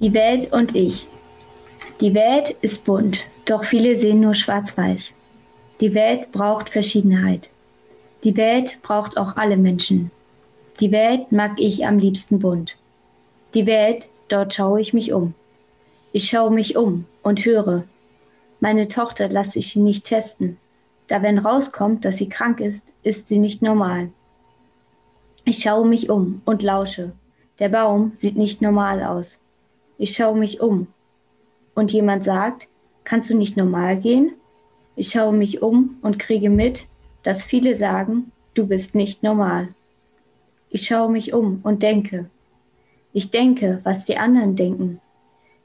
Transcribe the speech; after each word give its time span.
Die 0.00 0.14
Welt 0.14 0.52
und 0.52 0.76
ich. 0.76 1.08
Die 2.00 2.14
Welt 2.14 2.54
ist 2.60 2.84
bunt, 2.84 3.24
doch 3.46 3.64
viele 3.64 3.96
sehen 3.96 4.20
nur 4.20 4.34
schwarz-weiß. 4.34 5.12
Die 5.80 5.92
Welt 5.92 6.30
braucht 6.30 6.70
Verschiedenheit. 6.70 7.48
Die 8.22 8.36
Welt 8.36 8.78
braucht 8.82 9.18
auch 9.18 9.36
alle 9.36 9.56
Menschen. 9.56 10.12
Die 10.78 10.92
Welt 10.92 11.32
mag 11.32 11.54
ich 11.56 11.84
am 11.84 11.98
liebsten 11.98 12.38
bunt. 12.38 12.76
Die 13.54 13.66
Welt, 13.66 14.06
dort 14.28 14.54
schaue 14.54 14.80
ich 14.80 14.94
mich 14.94 15.12
um. 15.12 15.34
Ich 16.12 16.28
schaue 16.28 16.52
mich 16.52 16.76
um 16.76 17.06
und 17.24 17.44
höre. 17.44 17.82
Meine 18.60 18.86
Tochter 18.86 19.28
lasse 19.28 19.58
ich 19.58 19.74
nicht 19.74 20.06
testen. 20.06 20.58
Da 21.08 21.22
wenn 21.22 21.38
rauskommt, 21.38 22.04
dass 22.04 22.18
sie 22.18 22.28
krank 22.28 22.60
ist, 22.60 22.86
ist 23.02 23.26
sie 23.26 23.38
nicht 23.40 23.62
normal. 23.62 24.10
Ich 25.44 25.58
schaue 25.58 25.88
mich 25.88 26.08
um 26.08 26.40
und 26.44 26.62
lausche. 26.62 27.10
Der 27.58 27.68
Baum 27.68 28.12
sieht 28.14 28.36
nicht 28.36 28.62
normal 28.62 29.02
aus. 29.02 29.40
Ich 29.98 30.12
schaue 30.14 30.38
mich 30.38 30.60
um. 30.60 30.86
Und 31.74 31.92
jemand 31.92 32.24
sagt, 32.24 32.68
kannst 33.04 33.30
du 33.30 33.36
nicht 33.36 33.56
normal 33.56 33.98
gehen? 33.98 34.32
Ich 34.96 35.10
schaue 35.10 35.32
mich 35.32 35.60
um 35.60 35.98
und 36.02 36.18
kriege 36.18 36.50
mit, 36.50 36.86
dass 37.22 37.44
viele 37.44 37.76
sagen, 37.76 38.32
du 38.54 38.66
bist 38.66 38.94
nicht 38.94 39.22
normal. 39.22 39.68
Ich 40.70 40.86
schaue 40.86 41.10
mich 41.10 41.32
um 41.32 41.60
und 41.62 41.82
denke. 41.82 42.30
Ich 43.12 43.30
denke, 43.30 43.80
was 43.84 44.04
die 44.04 44.16
anderen 44.16 44.56
denken. 44.56 45.00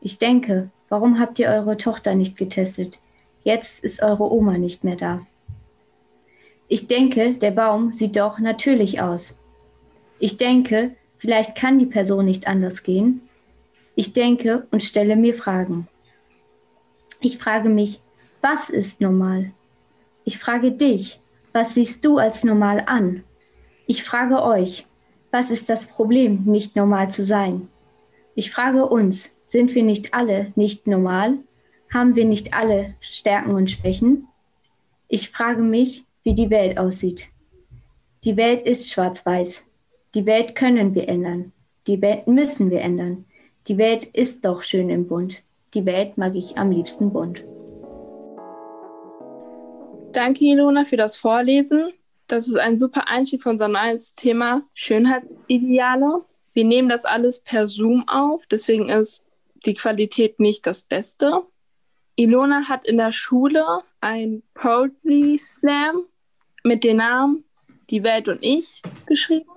Ich 0.01 0.17
denke, 0.17 0.69
warum 0.89 1.19
habt 1.19 1.39
ihr 1.39 1.49
eure 1.49 1.77
Tochter 1.77 2.15
nicht 2.15 2.37
getestet? 2.37 2.99
Jetzt 3.43 3.83
ist 3.83 4.01
eure 4.01 4.31
Oma 4.31 4.57
nicht 4.57 4.83
mehr 4.83 4.95
da. 4.95 5.25
Ich 6.67 6.87
denke, 6.87 7.33
der 7.33 7.51
Baum 7.51 7.91
sieht 7.91 8.15
doch 8.15 8.39
natürlich 8.39 9.01
aus. 9.01 9.37
Ich 10.19 10.37
denke, 10.37 10.95
vielleicht 11.17 11.55
kann 11.55 11.77
die 11.77 11.85
Person 11.85 12.25
nicht 12.25 12.47
anders 12.47 12.83
gehen. 12.83 13.21
Ich 13.95 14.13
denke 14.13 14.67
und 14.71 14.83
stelle 14.83 15.15
mir 15.15 15.35
Fragen. 15.35 15.87
Ich 17.19 17.37
frage 17.37 17.69
mich, 17.69 18.01
was 18.41 18.69
ist 18.69 19.01
normal? 19.01 19.51
Ich 20.25 20.39
frage 20.39 20.71
dich, 20.71 21.19
was 21.51 21.75
siehst 21.75 22.03
du 22.03 22.17
als 22.17 22.43
normal 22.43 22.83
an? 22.87 23.23
Ich 23.85 24.03
frage 24.03 24.41
euch, 24.41 24.87
was 25.31 25.51
ist 25.51 25.69
das 25.69 25.87
Problem, 25.87 26.43
nicht 26.45 26.75
normal 26.75 27.11
zu 27.11 27.23
sein? 27.23 27.69
Ich 28.35 28.51
frage 28.51 28.87
uns, 28.87 29.35
sind 29.45 29.75
wir 29.75 29.83
nicht 29.83 30.13
alle 30.13 30.51
nicht 30.55 30.87
normal? 30.87 31.37
Haben 31.93 32.15
wir 32.15 32.25
nicht 32.25 32.53
alle 32.53 32.95
Stärken 32.99 33.51
und 33.51 33.69
Schwächen? 33.69 34.27
Ich 35.07 35.29
frage 35.29 35.61
mich, 35.61 36.05
wie 36.23 36.33
die 36.33 36.49
Welt 36.49 36.79
aussieht. 36.79 37.27
Die 38.23 38.37
Welt 38.37 38.65
ist 38.65 38.89
schwarz-weiß. 38.89 39.65
Die 40.15 40.25
Welt 40.25 40.55
können 40.55 40.95
wir 40.95 41.07
ändern. 41.07 41.51
Die 41.85 42.01
Welt 42.01 42.27
müssen 42.27 42.71
wir 42.71 42.81
ändern. 42.81 43.25
Die 43.67 43.77
Welt 43.77 44.03
ist 44.03 44.43
doch 44.43 44.61
schön 44.61 44.89
im 44.89 45.07
Bund. 45.07 45.41
Die 45.73 45.85
Welt 45.85 46.17
mag 46.17 46.35
ich 46.35 46.57
am 46.57 46.71
liebsten 46.71 47.13
bunt. 47.13 47.45
Danke, 50.11 50.43
Ilona, 50.43 50.83
für 50.83 50.97
das 50.97 51.17
Vorlesen. 51.17 51.93
Das 52.27 52.47
ist 52.47 52.57
ein 52.57 52.77
super 52.77 53.07
Einstieg 53.07 53.41
für 53.41 53.49
unser 53.49 53.69
neues 53.69 54.15
Thema 54.15 54.63
Schönheitsideale. 54.73 56.25
Wir 56.53 56.65
nehmen 56.65 56.89
das 56.89 57.05
alles 57.05 57.39
per 57.39 57.67
Zoom 57.67 58.07
auf, 58.07 58.45
deswegen 58.47 58.89
ist 58.89 59.25
die 59.65 59.73
Qualität 59.75 60.41
nicht 60.41 60.67
das 60.67 60.83
Beste. 60.83 61.43
Ilona 62.15 62.67
hat 62.67 62.85
in 62.85 62.97
der 62.97 63.13
Schule 63.13 63.65
ein 64.01 64.43
Poetry 64.53 65.39
Slam 65.39 66.03
mit 66.63 66.83
dem 66.83 66.97
Namen 66.97 67.45
Die 67.89 68.03
Welt 68.03 68.27
und 68.27 68.39
ich 68.41 68.81
geschrieben 69.05 69.49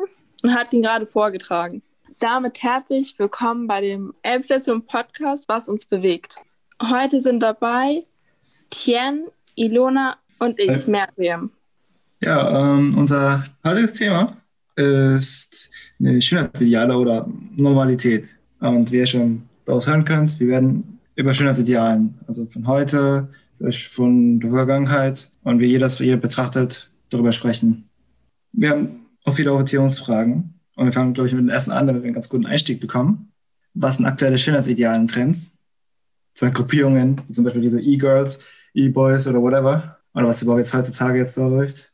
und 0.43 0.55
hat 0.55 0.73
ihn 0.73 0.83
gerade 0.83 1.07
vorgetragen. 1.07 1.83
Damit 2.19 2.63
herzlich 2.63 3.19
willkommen 3.19 3.67
bei 3.67 3.83
dem 3.83 4.15
Elbstation 4.23 4.87
Podcast, 4.87 5.51
was 5.51 5.69
uns 5.69 5.85
bewegt. 5.85 6.37
Heute 6.83 7.21
sind 7.21 7.41
dabei 7.41 8.05
Tien, 8.71 9.27
Ilona 9.55 10.17
und 10.39 10.59
ich. 10.59 10.87
Miriam. 10.87 11.51
Ja, 12.23 12.73
ähm, 12.73 12.97
unser 12.97 13.45
heutiges 13.63 13.93
Thema 13.93 14.35
ist 14.77 15.71
Schönheitsideale 16.01 16.97
oder 16.97 17.29
Normalität. 17.55 18.35
Und 18.61 18.91
wie 18.91 18.97
ihr 18.97 19.07
schon 19.07 19.43
daraus 19.67 19.87
hören 19.87 20.07
könnt, 20.07 20.41
wir 20.41 20.49
werden 20.49 20.99
über 21.17 21.35
Schönheitsidealen, 21.35 22.15
also 22.27 22.47
von 22.47 22.67
heute, 22.67 23.29
von 23.91 24.41
der 24.41 24.51
Vergangenheit 24.51 25.31
und 25.45 25.61
wie 25.61 25.67
jeder 25.67 25.81
das 25.81 25.97
für 25.97 26.05
ihr 26.05 26.17
betrachtet, 26.17 26.91
darüber 27.11 27.33
sprechen. 27.33 27.91
Wir 28.53 28.71
haben 28.71 29.07
auch 29.27 29.35
viele 29.35 29.53
Orientierungsfragen 29.53 30.56
und 30.77 30.87
wir 30.87 30.93
fangen, 30.93 31.15
glaube 31.15 31.27
ich, 31.27 31.35
mit 31.35 31.43
dem 31.43 31.49
ersten 31.49 31.73
an, 31.73 31.87
damit 31.87 32.03
wir 32.03 32.07
einen 32.07 32.15
ganz 32.15 32.29
guten 32.29 32.47
Einstieg 32.47 32.81
bekommen. 32.81 33.33
Was 33.75 33.97
sind 33.97 34.07
aktuelle 34.07 34.39
Schönheitsidealen 34.39 35.09
Trends? 35.09 35.53
Zwei 36.35 36.51
Gruppierungen, 36.51 37.23
wie 37.27 37.33
zum 37.33 37.45
Beispiel 37.45 37.63
diese 37.63 37.81
E-Girls, 37.81 38.39
E-Boys 38.75 39.27
oder 39.27 39.41
whatever 39.41 39.99
oder 40.15 40.29
was 40.29 40.43
überhaupt 40.43 40.61
jetzt 40.61 40.75
heutzutage 40.75 41.19
jetzt 41.19 41.37
da 41.37 41.47
läuft. 41.47 41.91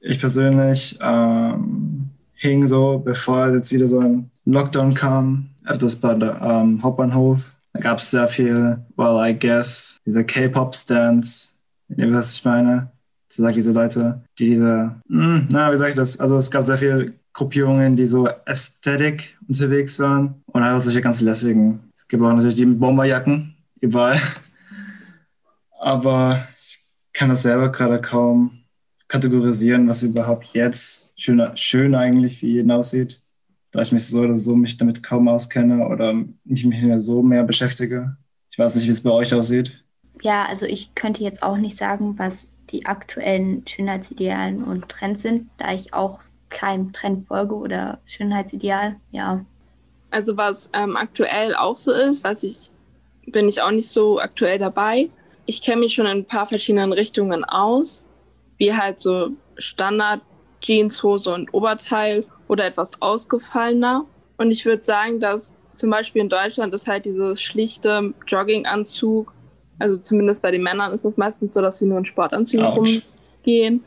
Ich 0.00 0.18
persönlich 0.18 0.98
ähm, 1.00 2.10
hing 2.34 2.66
so, 2.66 2.98
bevor 2.98 3.52
jetzt 3.54 3.72
wieder 3.72 3.86
so 3.86 4.00
ein 4.00 4.30
Lockdown 4.44 4.94
kam, 4.94 5.50
etwas 5.66 5.96
bei 5.96 6.14
der 6.14 6.40
ähm, 6.40 6.82
Hauptbahnhof. 6.82 7.42
Da 7.72 7.80
gab 7.80 7.98
es 7.98 8.10
sehr 8.10 8.26
viel, 8.26 8.78
well, 8.96 9.18
I 9.20 9.38
guess, 9.38 9.98
diese 10.04 10.24
K-Pop-Stands, 10.24 11.54
ihr 11.96 12.12
was 12.12 12.34
ich 12.34 12.44
meine. 12.44 12.90
So 13.28 13.44
sage 13.44 13.54
diese 13.54 13.70
Leute, 13.70 14.22
die 14.38 14.46
diese, 14.46 14.96
mh, 15.06 15.36
hm, 15.38 15.48
na, 15.50 15.70
wie 15.70 15.76
sage 15.76 15.90
ich 15.90 15.96
das? 15.96 16.18
Also 16.18 16.36
es 16.36 16.50
gab 16.50 16.64
sehr 16.64 16.76
viele 16.76 17.12
Gruppierungen, 17.32 17.96
die 17.96 18.06
so 18.06 18.28
Ästhetik 18.44 19.36
unterwegs 19.46 19.98
waren 20.00 20.42
und 20.46 20.62
einfach 20.62 20.80
solche 20.80 21.00
ganz 21.00 21.20
lässigen. 21.20 21.80
Es 21.96 22.08
gibt 22.08 22.22
auch 22.22 22.32
natürlich 22.32 22.56
die 22.56 22.66
Bomberjacken 22.66 23.54
überall. 23.80 24.20
Aber 25.80 26.46
ich 26.58 26.78
kann 27.12 27.30
das 27.30 27.42
selber 27.42 27.70
gerade 27.70 28.00
kaum 28.00 28.60
kategorisieren, 29.08 29.88
was 29.88 30.02
überhaupt 30.02 30.46
jetzt 30.52 31.20
schön, 31.20 31.42
schön 31.56 31.94
eigentlich 31.94 32.40
für 32.40 32.46
jeden 32.46 32.70
aussieht, 32.70 33.22
da 33.72 33.82
ich 33.82 33.92
mich 33.92 34.06
so 34.06 34.20
oder 34.20 34.36
so 34.36 34.54
mich 34.54 34.76
damit 34.76 35.02
kaum 35.02 35.28
auskenne 35.28 35.86
oder 35.88 36.14
mich 36.44 36.64
nicht 36.64 36.82
mehr 36.82 37.00
so 37.00 37.22
mehr 37.22 37.44
beschäftige. 37.44 38.16
Ich 38.50 38.58
weiß 38.58 38.74
nicht, 38.74 38.86
wie 38.86 38.90
es 38.90 39.02
bei 39.02 39.10
euch 39.10 39.34
aussieht. 39.34 39.84
Ja, 40.22 40.44
also 40.46 40.66
ich 40.66 40.94
könnte 40.94 41.22
jetzt 41.22 41.42
auch 41.42 41.56
nicht 41.56 41.76
sagen, 41.76 42.18
was 42.18 42.48
die 42.70 42.86
aktuellen 42.86 43.66
Schönheitsidealen 43.66 44.62
und 44.62 44.88
Trends 44.88 45.22
sind, 45.22 45.48
da 45.58 45.72
ich 45.72 45.92
auch 45.92 46.20
keinem 46.50 46.92
Trend 46.92 47.26
folge 47.28 47.54
oder 47.54 47.98
Schönheitsideal, 48.06 48.96
ja. 49.12 49.44
Also 50.10 50.36
was 50.36 50.70
ähm, 50.72 50.96
aktuell 50.96 51.54
auch 51.54 51.76
so 51.76 51.92
ist, 51.92 52.24
was 52.24 52.42
ich 52.42 52.70
bin 53.26 53.48
ich 53.48 53.62
auch 53.62 53.70
nicht 53.70 53.88
so 53.88 54.18
aktuell 54.18 54.58
dabei, 54.58 55.08
ich 55.46 55.62
kenne 55.62 55.80
mich 55.80 55.94
schon 55.94 56.06
in 56.06 56.18
ein 56.18 56.24
paar 56.24 56.46
verschiedenen 56.46 56.92
Richtungen 56.92 57.44
aus, 57.44 58.02
wie 58.58 58.74
halt 58.74 59.00
so 59.00 59.30
Standard 59.56 60.20
Jeans, 60.60 61.02
Hose 61.02 61.32
und 61.32 61.52
Oberteil 61.54 62.24
oder 62.48 62.66
etwas 62.66 63.00
ausgefallener. 63.00 64.04
Und 64.36 64.50
ich 64.50 64.64
würde 64.66 64.82
sagen, 64.82 65.20
dass 65.20 65.56
zum 65.74 65.90
Beispiel 65.90 66.22
in 66.22 66.28
Deutschland 66.28 66.74
ist 66.74 66.86
halt 66.86 67.04
dieses 67.04 67.40
schlichte 67.40 68.12
Jogginganzug, 68.26 69.32
also 69.78 69.96
zumindest 69.96 70.42
bei 70.42 70.50
den 70.50 70.62
Männern 70.62 70.92
ist 70.92 71.04
es 71.04 71.16
meistens 71.16 71.54
so, 71.54 71.62
dass 71.62 71.78
sie 71.78 71.86
nur 71.86 71.98
in 71.98 72.04
Sportanzügen 72.04 72.66
Ouch. 72.66 72.76
rumgehen. 72.76 73.82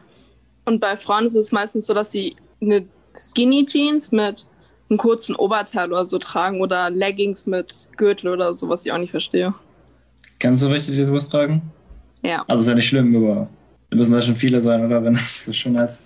Und 0.66 0.80
bei 0.80 0.98
Frauen 0.98 1.26
ist 1.26 1.36
es 1.36 1.52
meistens 1.52 1.86
so, 1.86 1.94
dass 1.94 2.12
sie 2.12 2.36
eine 2.64 2.86
Skinny 3.16 3.66
Jeans 3.66 4.12
mit 4.12 4.48
einem 4.90 4.98
kurzen 4.98 5.36
Oberteil 5.36 5.92
oder 5.92 6.06
so 6.06 6.20
tragen 6.20 6.62
oder 6.62 6.90
Leggings 6.90 7.46
mit 7.46 7.88
Gürtel 7.98 8.30
oder 8.30 8.54
so, 8.54 8.70
was 8.70 8.86
ich 8.86 8.92
auch 8.92 8.98
nicht 8.98 9.12
verstehe. 9.12 9.54
Kennst 10.40 10.64
du 10.64 10.70
welche, 10.70 10.92
die 10.92 11.06
sowas 11.06 11.30
tragen? 11.30 11.62
Ja. 12.22 12.44
Also 12.48 12.62
ist 12.62 12.68
ja 12.68 12.76
nicht 12.76 12.88
schlimm, 12.88 13.16
aber 13.16 13.48
wir 13.90 13.98
müssen 13.98 14.14
da 14.14 14.22
schon 14.22 14.36
viele 14.36 14.62
sein, 14.62 14.86
oder? 14.86 15.04
Wenn, 15.04 15.14
das 15.14 15.56
schon 15.56 15.78
als, 15.78 16.02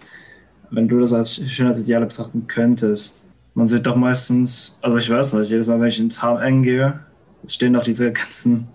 wenn 0.69 0.87
du 0.87 0.99
das 0.99 1.13
als 1.13 1.35
Schönheitsideale 1.35 2.05
betrachten 2.05 2.45
könntest. 2.47 3.27
Man 3.53 3.67
sieht 3.67 3.85
doch 3.85 3.95
meistens, 3.95 4.77
also 4.81 4.97
ich 4.97 5.09
weiß 5.09 5.33
nicht, 5.33 5.49
jedes 5.49 5.67
Mal, 5.67 5.79
wenn 5.79 5.87
ich 5.87 5.99
ins 5.99 6.21
HM 6.21 6.61
gehe, 6.61 6.99
stehen 7.47 7.73
doch 7.73 7.83
diese 7.83 8.11
ganzen 8.11 8.67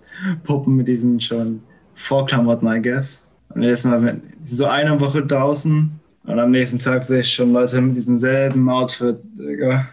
Puppen 0.43 0.75
mit 0.75 0.87
diesen 0.87 1.19
schon 1.19 1.61
Vorklamotten, 1.93 2.67
I 2.67 2.81
guess. 2.81 3.25
Und 3.49 3.61
jedes 3.61 3.83
Mal, 3.83 4.03
wenn, 4.03 4.21
so 4.41 4.65
eine 4.65 4.99
Woche 4.99 5.25
draußen 5.25 5.99
und 6.25 6.39
am 6.39 6.51
nächsten 6.51 6.79
Tag 6.79 7.03
sehe 7.03 7.19
ich 7.19 7.33
schon 7.33 7.51
Leute 7.51 7.81
mit 7.81 7.97
diesem 7.97 8.17
selben 8.17 8.69
Outfit. 8.69 9.17
Digga. 9.37 9.89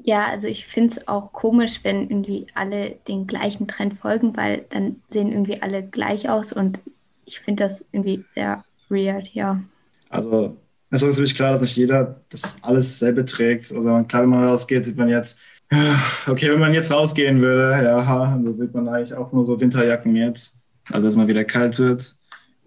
Ja, 0.00 0.26
also 0.26 0.46
ich 0.46 0.66
finde 0.66 0.94
es 0.94 1.08
auch 1.08 1.32
komisch, 1.32 1.80
wenn 1.82 2.08
irgendwie 2.08 2.46
alle 2.54 2.96
den 3.08 3.26
gleichen 3.26 3.66
Trend 3.66 3.98
folgen, 3.98 4.36
weil 4.36 4.64
dann 4.70 4.96
sehen 5.10 5.32
irgendwie 5.32 5.60
alle 5.60 5.82
gleich 5.82 6.28
aus 6.28 6.52
und 6.52 6.78
ich 7.24 7.40
finde 7.40 7.64
das 7.64 7.84
irgendwie 7.92 8.24
sehr 8.34 8.64
weird, 8.88 9.28
ja. 9.34 9.60
Also 10.08 10.56
es 10.90 11.02
ist 11.02 11.08
natürlich 11.08 11.34
klar, 11.34 11.52
dass 11.52 11.62
nicht 11.62 11.76
jeder 11.76 12.22
das 12.30 12.56
alles 12.62 12.98
selber 12.98 13.26
trägt. 13.26 13.70
Also 13.72 14.02
klar, 14.04 14.22
wenn 14.22 14.30
man 14.30 14.44
rausgeht, 14.44 14.84
sieht 14.84 14.96
man 14.96 15.08
jetzt, 15.08 15.38
okay, 16.26 16.50
wenn 16.50 16.60
man 16.60 16.72
jetzt 16.72 16.92
rausgehen 16.92 17.40
würde, 17.40 17.84
ja, 17.84 18.38
da 18.42 18.52
sieht 18.52 18.72
man 18.74 18.88
eigentlich 18.88 19.14
auch 19.14 19.32
nur 19.32 19.44
so 19.44 19.60
Winterjacken 19.60 20.16
jetzt. 20.16 20.58
Also 20.90 21.06
dass 21.06 21.16
mal 21.16 21.28
wieder 21.28 21.44
kalt 21.44 21.78
wird 21.78 22.16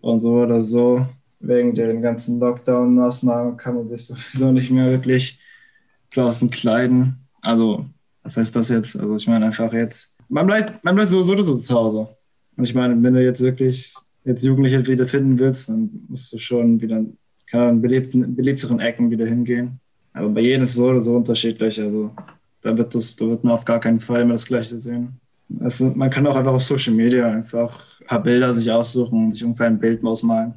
und 0.02 0.20
so 0.20 0.34
oder 0.42 0.62
so. 0.62 1.08
Wegen 1.42 1.74
den 1.74 2.02
ganzen 2.02 2.40
Lockdown-Maßnahmen 2.40 3.58
kann 3.58 3.76
man 3.76 3.90
sich 3.90 4.06
sowieso 4.06 4.52
nicht 4.52 4.72
mehr 4.72 4.92
wirklich 4.92 5.40
draußen 6.14 6.50
kleiden. 6.50 7.28
Also 7.42 7.86
Was 8.24 8.38
heißt 8.38 8.56
das 8.56 8.70
jetzt? 8.70 8.96
Also 8.96 9.16
ich 9.16 9.28
meine 9.28 9.46
einfach 9.46 9.74
jetzt, 9.74 10.16
man 10.30 10.46
bleibt, 10.46 10.84
man 10.84 10.96
bleibt 10.96 11.10
so, 11.10 11.22
so 11.24 11.58
zu 11.58 11.74
Hause. 11.76 12.08
Und 12.56 12.64
ich 12.64 12.76
meine, 12.76 13.02
wenn 13.02 13.14
du 13.14 13.24
jetzt 13.24 13.42
wirklich 13.42 13.94
jetzt 14.24 14.46
Jugendliche 14.46 14.86
wieder 14.86 15.08
finden 15.08 15.40
willst, 15.40 15.70
dann 15.70 15.90
musst 16.08 16.32
du 16.32 16.38
schon 16.38 16.80
wieder, 16.80 17.04
keine 17.50 17.64
Ahnung, 17.64 17.82
belebten, 17.82 18.36
belebteren 18.36 18.80
Ecken 18.80 19.10
wieder 19.10 19.26
hingehen. 19.26 19.80
Aber 20.14 20.30
bei 20.30 20.42
jedem 20.42 20.62
ist 20.62 20.70
es 20.70 20.76
so 20.76 20.90
oder 20.90 21.02
so 21.02 21.16
unterschiedlich. 21.16 21.82
Also 21.82 22.12
da 22.62 22.78
wird, 22.78 22.94
das, 22.94 23.16
da 23.16 23.26
wird 23.26 23.44
man 23.44 23.54
auf 23.54 23.66
gar 23.66 23.80
keinen 23.80 24.00
Fall 24.00 24.22
immer 24.22 24.34
das 24.34 24.46
Gleiche 24.46 24.78
sehen. 24.78 25.20
Also 25.60 25.92
man 25.96 26.10
kann 26.10 26.28
auch 26.28 26.36
einfach 26.36 26.54
auf 26.54 26.64
Social 26.64 26.94
Media 26.94 27.30
einfach 27.30 27.84
ein 28.02 28.08
paar 28.08 28.24
Bilder 28.24 28.54
sich 28.54 28.72
aussuchen 28.72 29.26
und 29.26 29.32
sich 29.34 29.44
ungefähr 29.44 29.68
ein 29.68 29.80
Bild 29.80 30.04
ausmalen. 30.04 30.54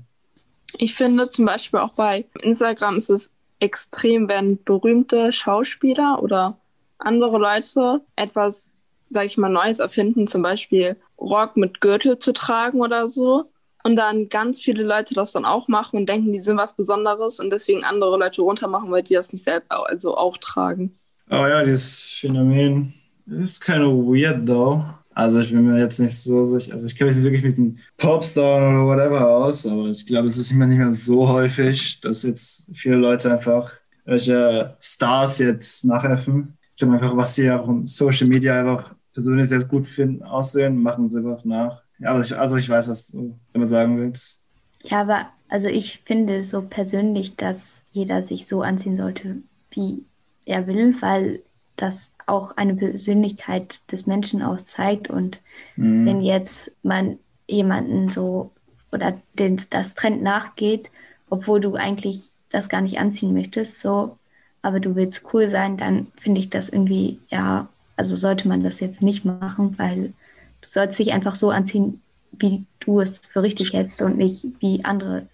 Ich 0.78 0.94
finde 0.94 1.28
zum 1.28 1.44
Beispiel 1.44 1.80
auch 1.80 1.94
bei 1.94 2.24
Instagram 2.42 2.96
ist 2.96 3.10
es 3.10 3.30
extrem, 3.60 4.28
wenn 4.28 4.62
berühmte 4.62 5.32
Schauspieler 5.32 6.22
oder 6.22 6.58
andere 6.98 7.38
Leute 7.38 8.02
etwas, 8.16 8.84
sag 9.08 9.26
ich 9.26 9.36
mal, 9.36 9.48
Neues 9.48 9.78
erfinden, 9.78 10.26
zum 10.26 10.42
Beispiel 10.42 10.96
Rock 11.18 11.56
mit 11.56 11.80
Gürtel 11.80 12.18
zu 12.18 12.32
tragen 12.32 12.80
oder 12.80 13.08
so. 13.08 13.50
Und 13.84 13.96
dann 13.96 14.30
ganz 14.30 14.62
viele 14.62 14.82
Leute 14.82 15.12
das 15.14 15.32
dann 15.32 15.44
auch 15.44 15.68
machen 15.68 15.98
und 15.98 16.08
denken, 16.08 16.32
die 16.32 16.40
sind 16.40 16.56
was 16.56 16.74
Besonderes 16.74 17.38
und 17.38 17.50
deswegen 17.50 17.84
andere 17.84 18.18
Leute 18.18 18.40
runtermachen, 18.40 18.90
weil 18.90 19.02
die 19.02 19.12
das 19.14 19.32
nicht 19.32 19.44
selbst 19.44 19.70
also 19.70 20.16
auch 20.16 20.38
tragen. 20.38 20.98
Oh 21.30 21.46
ja, 21.46 21.62
dieses 21.62 22.18
Phänomen 22.20 22.94
ist 23.26 23.60
kind 23.60 23.84
of 23.84 24.06
weird 24.06 24.46
though. 24.46 24.84
Also 25.14 25.38
ich 25.38 25.50
bin 25.52 25.64
mir 25.64 25.78
jetzt 25.78 26.00
nicht 26.00 26.16
so 26.16 26.44
sicher, 26.44 26.72
also 26.72 26.86
ich 26.86 26.96
kenne 26.96 27.08
mich 27.08 27.16
nicht 27.16 27.24
wirklich 27.24 27.44
mit 27.44 27.56
einem 27.56 27.78
Popstar 27.96 28.84
oder 28.84 28.84
whatever 28.84 29.28
aus, 29.28 29.64
aber 29.66 29.86
ich 29.86 30.06
glaube, 30.06 30.26
es 30.26 30.38
ist 30.38 30.50
immer 30.50 30.66
nicht 30.66 30.78
mehr 30.78 30.90
so 30.90 31.28
häufig, 31.28 32.00
dass 32.00 32.24
jetzt 32.24 32.68
viele 32.74 32.96
Leute 32.96 33.32
einfach 33.32 33.72
welche 34.04 34.76
Stars 34.80 35.38
jetzt 35.38 35.84
nachhelfen. 35.84 36.58
Ich 36.70 36.76
glaube 36.76 36.94
einfach, 36.94 37.16
was 37.16 37.36
sie 37.36 37.50
auf 37.50 37.68
Social 37.84 38.26
Media 38.26 38.58
einfach 38.58 38.94
persönlich 39.12 39.48
sehr 39.48 39.64
gut 39.64 39.86
finden, 39.86 40.22
aussehen, 40.24 40.82
machen 40.82 41.08
sie 41.08 41.18
einfach 41.18 41.44
nach. 41.44 41.82
Ja, 41.98 42.10
aber 42.10 42.20
ich, 42.20 42.36
also 42.36 42.56
ich 42.56 42.68
weiß, 42.68 42.88
was 42.88 43.08
du 43.08 43.38
damit 43.52 43.70
sagen 43.70 43.98
willst. 43.98 44.40
Ja, 44.82 45.02
aber 45.02 45.26
also 45.48 45.68
ich 45.68 46.00
finde 46.04 46.42
so 46.42 46.62
persönlich, 46.62 47.36
dass 47.36 47.82
jeder 47.92 48.22
sich 48.22 48.46
so 48.46 48.62
anziehen 48.62 48.96
sollte, 48.96 49.36
wie 49.70 50.04
er 50.44 50.66
will, 50.66 50.96
weil 51.00 51.40
das 51.76 52.12
auch 52.26 52.56
eine 52.56 52.74
Persönlichkeit 52.74 53.80
des 53.92 54.06
Menschen 54.06 54.42
auszeigt. 54.42 55.10
Und 55.10 55.38
mhm. 55.76 56.06
wenn 56.06 56.22
jetzt 56.22 56.72
man 56.82 57.18
jemanden 57.46 58.08
so 58.08 58.50
oder 58.92 59.18
den, 59.38 59.60
das 59.70 59.94
Trend 59.94 60.22
nachgeht, 60.22 60.90
obwohl 61.28 61.60
du 61.60 61.74
eigentlich 61.74 62.30
das 62.50 62.68
gar 62.68 62.80
nicht 62.80 62.98
anziehen 62.98 63.34
möchtest, 63.34 63.80
so, 63.80 64.16
aber 64.62 64.80
du 64.80 64.94
willst 64.94 65.24
cool 65.32 65.48
sein, 65.48 65.76
dann 65.76 66.06
finde 66.16 66.40
ich 66.40 66.48
das 66.48 66.68
irgendwie, 66.68 67.18
ja, 67.28 67.68
also 67.96 68.16
sollte 68.16 68.48
man 68.48 68.62
das 68.62 68.80
jetzt 68.80 69.02
nicht 69.02 69.24
machen, 69.24 69.74
weil 69.78 70.12
du 70.60 70.68
sollst 70.68 70.98
dich 70.98 71.12
einfach 71.12 71.34
so 71.34 71.50
anziehen, 71.50 72.00
wie 72.32 72.66
du 72.80 73.00
es 73.00 73.18
für 73.26 73.42
richtig 73.42 73.72
hältst 73.72 74.00
und 74.02 74.16
nicht 74.16 74.46
wie 74.60 74.84
andere 74.84 75.26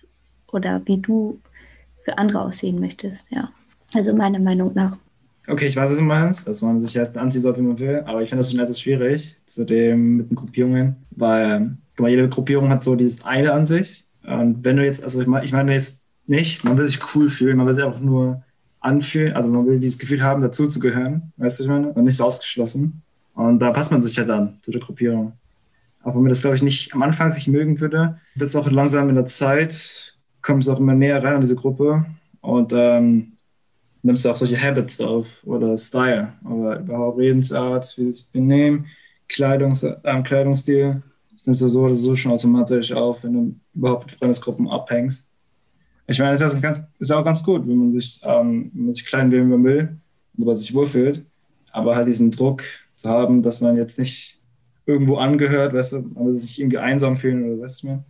oder 0.53 0.83
wie 0.87 0.99
du 0.99 1.41
für 2.05 2.19
andere 2.19 2.43
aussehen 2.43 2.81
möchtest, 2.81 3.31
ja. 3.31 3.51
Also 3.95 4.15
meiner 4.15 4.39
Meinung 4.39 4.73
nach. 4.75 4.97
Okay, 5.51 5.67
ich 5.67 5.75
weiß, 5.75 5.91
was 5.91 5.99
du 5.99 6.05
meinst, 6.05 6.47
dass 6.47 6.63
man 6.63 6.81
sich 6.81 6.97
halt 6.97 7.19
anziehen 7.19 7.43
soll, 7.43 7.57
wie 7.57 7.63
man 7.63 7.79
will, 7.81 8.03
aber 8.07 8.23
ich 8.23 8.29
finde 8.29 8.41
das 8.41 8.53
schon 8.53 8.61
etwas 8.61 8.81
schwierig, 8.81 9.37
zu 9.47 9.67
dem 9.67 10.19
mit 10.19 10.31
den 10.31 10.37
Gruppierungen, 10.37 10.95
weil 11.17 11.77
guck 11.97 12.05
mal, 12.05 12.09
jede 12.09 12.29
Gruppierung 12.29 12.69
hat 12.69 12.85
so 12.85 12.95
dieses 12.95 13.25
eine 13.25 13.53
an 13.53 13.67
sich. 13.67 14.07
Und 14.25 14.65
wenn 14.65 14.77
du 14.77 14.85
jetzt, 14.85 15.03
also 15.03 15.21
ich 15.21 15.27
meine, 15.27 15.45
ich 15.45 15.53
meine 15.53 15.73
jetzt 15.73 16.03
nicht, 16.29 16.63
man 16.63 16.79
will 16.79 16.87
sich 16.87 17.01
cool 17.15 17.29
fühlen, 17.29 17.57
man 17.57 17.67
will 17.67 17.75
sich 17.75 17.83
einfach 17.83 17.99
nur 17.99 18.45
anfühlen, 18.79 19.33
also 19.33 19.49
man 19.49 19.67
will 19.67 19.81
dieses 19.81 19.99
Gefühl 19.99 20.23
haben, 20.23 20.41
dazu 20.41 20.69
zu 20.69 20.79
gehören, 20.79 21.33
weißt 21.37 21.59
du, 21.59 21.65
ich 21.65 21.69
meine, 21.69 21.89
und 21.89 22.05
nicht 22.05 22.17
so 22.17 22.25
ausgeschlossen. 22.25 23.03
Und 23.35 23.59
da 23.59 23.73
passt 23.73 23.91
man 23.91 24.03
sich 24.03 24.15
ja 24.15 24.25
dann 24.25 24.59
zu 24.63 24.71
der 24.71 24.81
Gruppierung. 24.81 25.33
Auch 26.05 26.15
wenn 26.15 26.23
man 26.23 26.29
das, 26.29 26.43
glaube 26.43 26.55
ich, 26.55 26.63
nicht 26.63 26.95
am 26.95 27.03
Anfang 27.03 27.33
sich 27.33 27.49
mögen 27.49 27.81
würde, 27.81 28.21
wird 28.37 28.49
es 28.49 28.57
auch 28.57 28.71
langsam 28.71 29.09
in 29.09 29.17
der 29.17 29.27
Zeit, 29.27 30.17
kommt 30.43 30.63
es 30.63 30.69
auch 30.69 30.79
immer 30.79 30.95
näher 30.95 31.23
rein 31.25 31.35
an 31.35 31.41
diese 31.41 31.57
Gruppe. 31.57 32.07
Und 32.41 32.73
ähm, 32.73 33.33
nimmst 34.03 34.25
du 34.25 34.31
auch 34.31 34.37
solche 34.37 34.61
Habits 34.61 35.01
auf 35.01 35.27
oder 35.45 35.77
Style 35.77 36.33
oder 36.45 36.81
überhaupt 36.81 37.19
Redensart, 37.19 37.95
wie 37.97 38.05
sie 38.05 38.13
sich 38.13 38.29
benehmen, 38.31 38.87
Kleidungs 39.29 39.83
äh, 39.83 40.23
Kleidungsstil. 40.23 41.03
Das 41.33 41.47
nimmst 41.47 41.63
du 41.63 41.69
so 41.69 41.83
oder 41.83 41.97
so 41.97 42.17
schon 42.17 42.33
automatisch 42.33 42.93
auf, 42.93 43.25
wenn 43.25 43.33
du 43.33 43.55
überhaupt 43.75 44.07
mit 44.07 44.17
Freundesgruppen 44.17 44.69
abhängst. 44.69 45.29
Ich 46.07 46.19
meine, 46.19 46.33
es 46.33 46.41
ist, 46.41 46.57
ist 46.99 47.13
auch 47.13 47.25
ganz 47.25 47.43
gut, 47.43 47.67
wenn 47.69 47.77
man 47.77 47.93
sich, 47.93 48.21
ähm, 48.25 48.71
wenn 48.75 48.87
man 48.87 48.95
sich 48.95 49.07
klein 49.07 49.31
man 49.49 49.65
will 49.65 49.97
aber 50.39 50.55
sich 50.55 50.75
wohlfühlt. 50.75 51.25
Aber 51.73 51.95
halt 51.95 52.09
diesen 52.09 52.31
Druck 52.31 52.65
zu 52.93 53.09
haben, 53.09 53.43
dass 53.43 53.61
man 53.61 53.77
jetzt 53.77 53.99
nicht 53.99 54.39
irgendwo 54.87 55.17
angehört, 55.17 55.73
weißt 55.73 55.93
du, 55.93 56.17
will 56.17 56.35
sich 56.35 56.61
irgendwie 56.61 56.79
einsam 56.79 57.17
fühlen 57.17 57.45
oder 57.45 57.63
weißt 57.63 57.83
du 57.83 57.87
mir? 57.87 58.05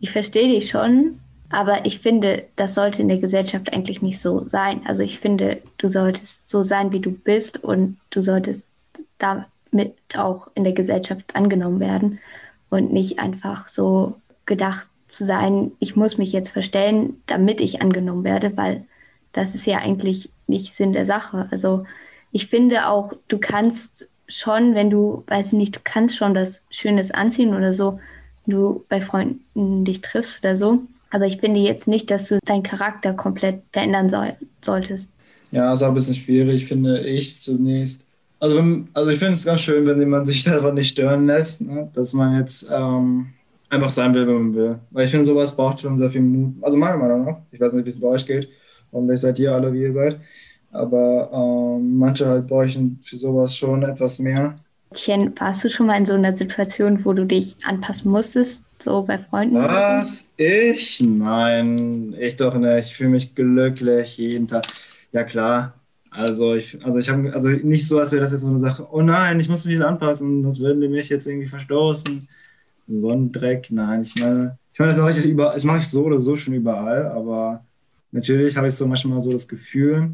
Ich 0.00 0.10
verstehe 0.10 0.48
dich 0.48 0.68
schon, 0.68 1.18
aber 1.50 1.86
ich 1.86 2.00
finde, 2.00 2.44
das 2.56 2.74
sollte 2.74 3.02
in 3.02 3.08
der 3.08 3.18
Gesellschaft 3.18 3.72
eigentlich 3.72 4.02
nicht 4.02 4.20
so 4.20 4.44
sein. 4.44 4.82
Also 4.86 5.02
ich 5.02 5.20
finde, 5.20 5.62
du 5.78 5.88
solltest 5.88 6.48
so 6.48 6.62
sein, 6.62 6.92
wie 6.92 7.00
du 7.00 7.12
bist 7.12 7.62
und 7.62 7.98
du 8.10 8.22
solltest 8.22 8.68
damit 9.18 9.92
auch 10.16 10.48
in 10.54 10.64
der 10.64 10.72
Gesellschaft 10.72 11.34
angenommen 11.34 11.80
werden 11.80 12.18
und 12.70 12.92
nicht 12.92 13.18
einfach 13.18 13.68
so 13.68 14.16
gedacht 14.44 14.88
zu 15.08 15.24
sein, 15.24 15.72
ich 15.78 15.96
muss 15.96 16.18
mich 16.18 16.32
jetzt 16.32 16.50
verstellen, 16.50 17.22
damit 17.26 17.60
ich 17.60 17.80
angenommen 17.80 18.24
werde, 18.24 18.56
weil 18.56 18.84
das 19.32 19.54
ist 19.54 19.66
ja 19.66 19.78
eigentlich 19.78 20.30
nicht 20.46 20.74
Sinn 20.74 20.92
der 20.92 21.06
Sache. 21.06 21.48
Also 21.50 21.84
ich 22.32 22.48
finde 22.48 22.88
auch, 22.88 23.12
du 23.28 23.38
kannst 23.38 24.08
schon, 24.28 24.74
wenn 24.74 24.90
du, 24.90 25.22
weiß 25.28 25.48
ich 25.48 25.52
nicht, 25.52 25.76
du 25.76 25.80
kannst 25.84 26.16
schon 26.16 26.34
das 26.34 26.62
Schönes 26.70 27.12
anziehen 27.12 27.54
oder 27.54 27.72
so, 27.72 28.00
du 28.46 28.84
bei 28.88 29.00
Freunden 29.00 29.84
dich 29.84 30.00
triffst 30.00 30.44
oder 30.44 30.56
so, 30.56 30.82
aber 31.10 31.26
ich 31.26 31.38
finde 31.38 31.60
jetzt 31.60 31.88
nicht, 31.88 32.10
dass 32.10 32.28
du 32.28 32.38
deinen 32.44 32.62
Charakter 32.62 33.12
komplett 33.12 33.62
verändern 33.72 34.10
soll, 34.10 34.34
solltest. 34.64 35.10
Ja, 35.52 35.72
ist 35.72 35.82
auch 35.82 35.88
ein 35.88 35.94
bisschen 35.94 36.14
schwierig, 36.14 36.66
finde 36.66 37.06
ich 37.06 37.40
zunächst. 37.40 38.06
Also, 38.38 38.62
also 38.92 39.10
ich 39.10 39.18
finde 39.18 39.34
es 39.34 39.44
ganz 39.44 39.60
schön, 39.60 39.86
wenn 39.86 40.08
man 40.08 40.26
sich 40.26 40.48
einfach 40.52 40.72
nicht 40.72 40.90
stören 40.90 41.26
lässt, 41.26 41.62
ne? 41.62 41.90
dass 41.94 42.12
man 42.12 42.38
jetzt 42.38 42.68
ähm, 42.70 43.28
einfach 43.70 43.90
sein 43.90 44.12
will, 44.14 44.26
wenn 44.26 44.34
man 44.34 44.54
will. 44.54 44.78
Weil 44.90 45.04
ich 45.04 45.10
finde, 45.10 45.26
sowas 45.26 45.54
braucht 45.54 45.80
schon 45.80 45.98
sehr 45.98 46.10
viel 46.10 46.20
Mut. 46.20 46.54
Also 46.62 46.76
meiner 46.76 46.96
Meinung 46.96 47.24
nach. 47.24 47.38
Ich 47.50 47.60
weiß 47.60 47.72
nicht, 47.72 47.86
wie 47.86 47.90
es 47.90 48.00
bei 48.00 48.08
euch 48.08 48.26
geht. 48.26 48.48
Und 48.90 49.06
vielleicht 49.06 49.22
seid 49.22 49.38
ihr 49.38 49.54
alle, 49.54 49.72
wie 49.72 49.82
ihr 49.82 49.92
seid. 49.92 50.20
Aber 50.72 51.30
ähm, 51.32 51.96
manche 51.96 52.26
halt 52.26 52.46
bräuchten 52.46 52.98
für 53.02 53.16
sowas 53.16 53.56
schon 53.56 53.82
etwas 53.82 54.18
mehr. 54.18 54.56
Tien, 54.96 55.32
warst 55.38 55.62
du 55.64 55.70
schon 55.70 55.86
mal 55.86 55.96
in 55.96 56.06
so 56.06 56.14
einer 56.14 56.36
Situation, 56.36 57.04
wo 57.04 57.12
du 57.12 57.24
dich 57.24 57.56
anpassen 57.64 58.10
musstest, 58.10 58.66
so 58.82 59.02
bei 59.02 59.18
Freunden? 59.18 59.54
Was? 59.54 60.28
Ich? 60.36 61.00
Nein, 61.00 62.14
ich 62.18 62.36
doch 62.36 62.54
nicht. 62.54 62.86
Ich 62.86 62.96
fühle 62.96 63.10
mich 63.10 63.34
glücklich 63.34 64.16
jeden 64.16 64.46
Tag. 64.46 64.66
Ja 65.12 65.22
klar. 65.24 65.74
Also 66.10 66.54
ich, 66.54 66.82
also 66.84 66.98
ich 66.98 67.08
habe, 67.10 67.32
also 67.32 67.50
nicht 67.50 67.86
so, 67.86 67.98
als 67.98 68.10
wäre 68.10 68.22
das 68.22 68.32
jetzt 68.32 68.40
so 68.40 68.48
eine 68.48 68.58
Sache. 68.58 68.88
Oh 68.90 69.02
nein, 69.02 69.38
ich 69.38 69.48
muss 69.48 69.66
mich 69.66 69.82
anpassen, 69.84 70.42
sonst 70.42 70.60
würden 70.60 70.80
die 70.80 70.88
mich 70.88 71.10
jetzt 71.10 71.26
irgendwie 71.26 71.46
verstoßen. 71.46 72.26
So 72.88 73.10
ein 73.10 73.32
Dreck. 73.32 73.68
Nein, 73.70 74.02
ich 74.02 74.14
meine, 74.16 74.58
ich 74.72 74.78
meine, 74.78 74.92
das 74.92 75.00
mache 75.00 75.10
ich, 75.10 75.26
über, 75.26 75.52
das 75.52 75.64
mache 75.64 75.78
ich 75.78 75.88
so 75.88 76.04
oder 76.04 76.18
so 76.18 76.34
schon 76.36 76.54
überall, 76.54 77.06
aber 77.06 77.64
natürlich 78.12 78.56
habe 78.56 78.68
ich 78.68 78.74
so 78.74 78.86
manchmal 78.86 79.20
so 79.20 79.30
das 79.30 79.46
Gefühl, 79.46 80.10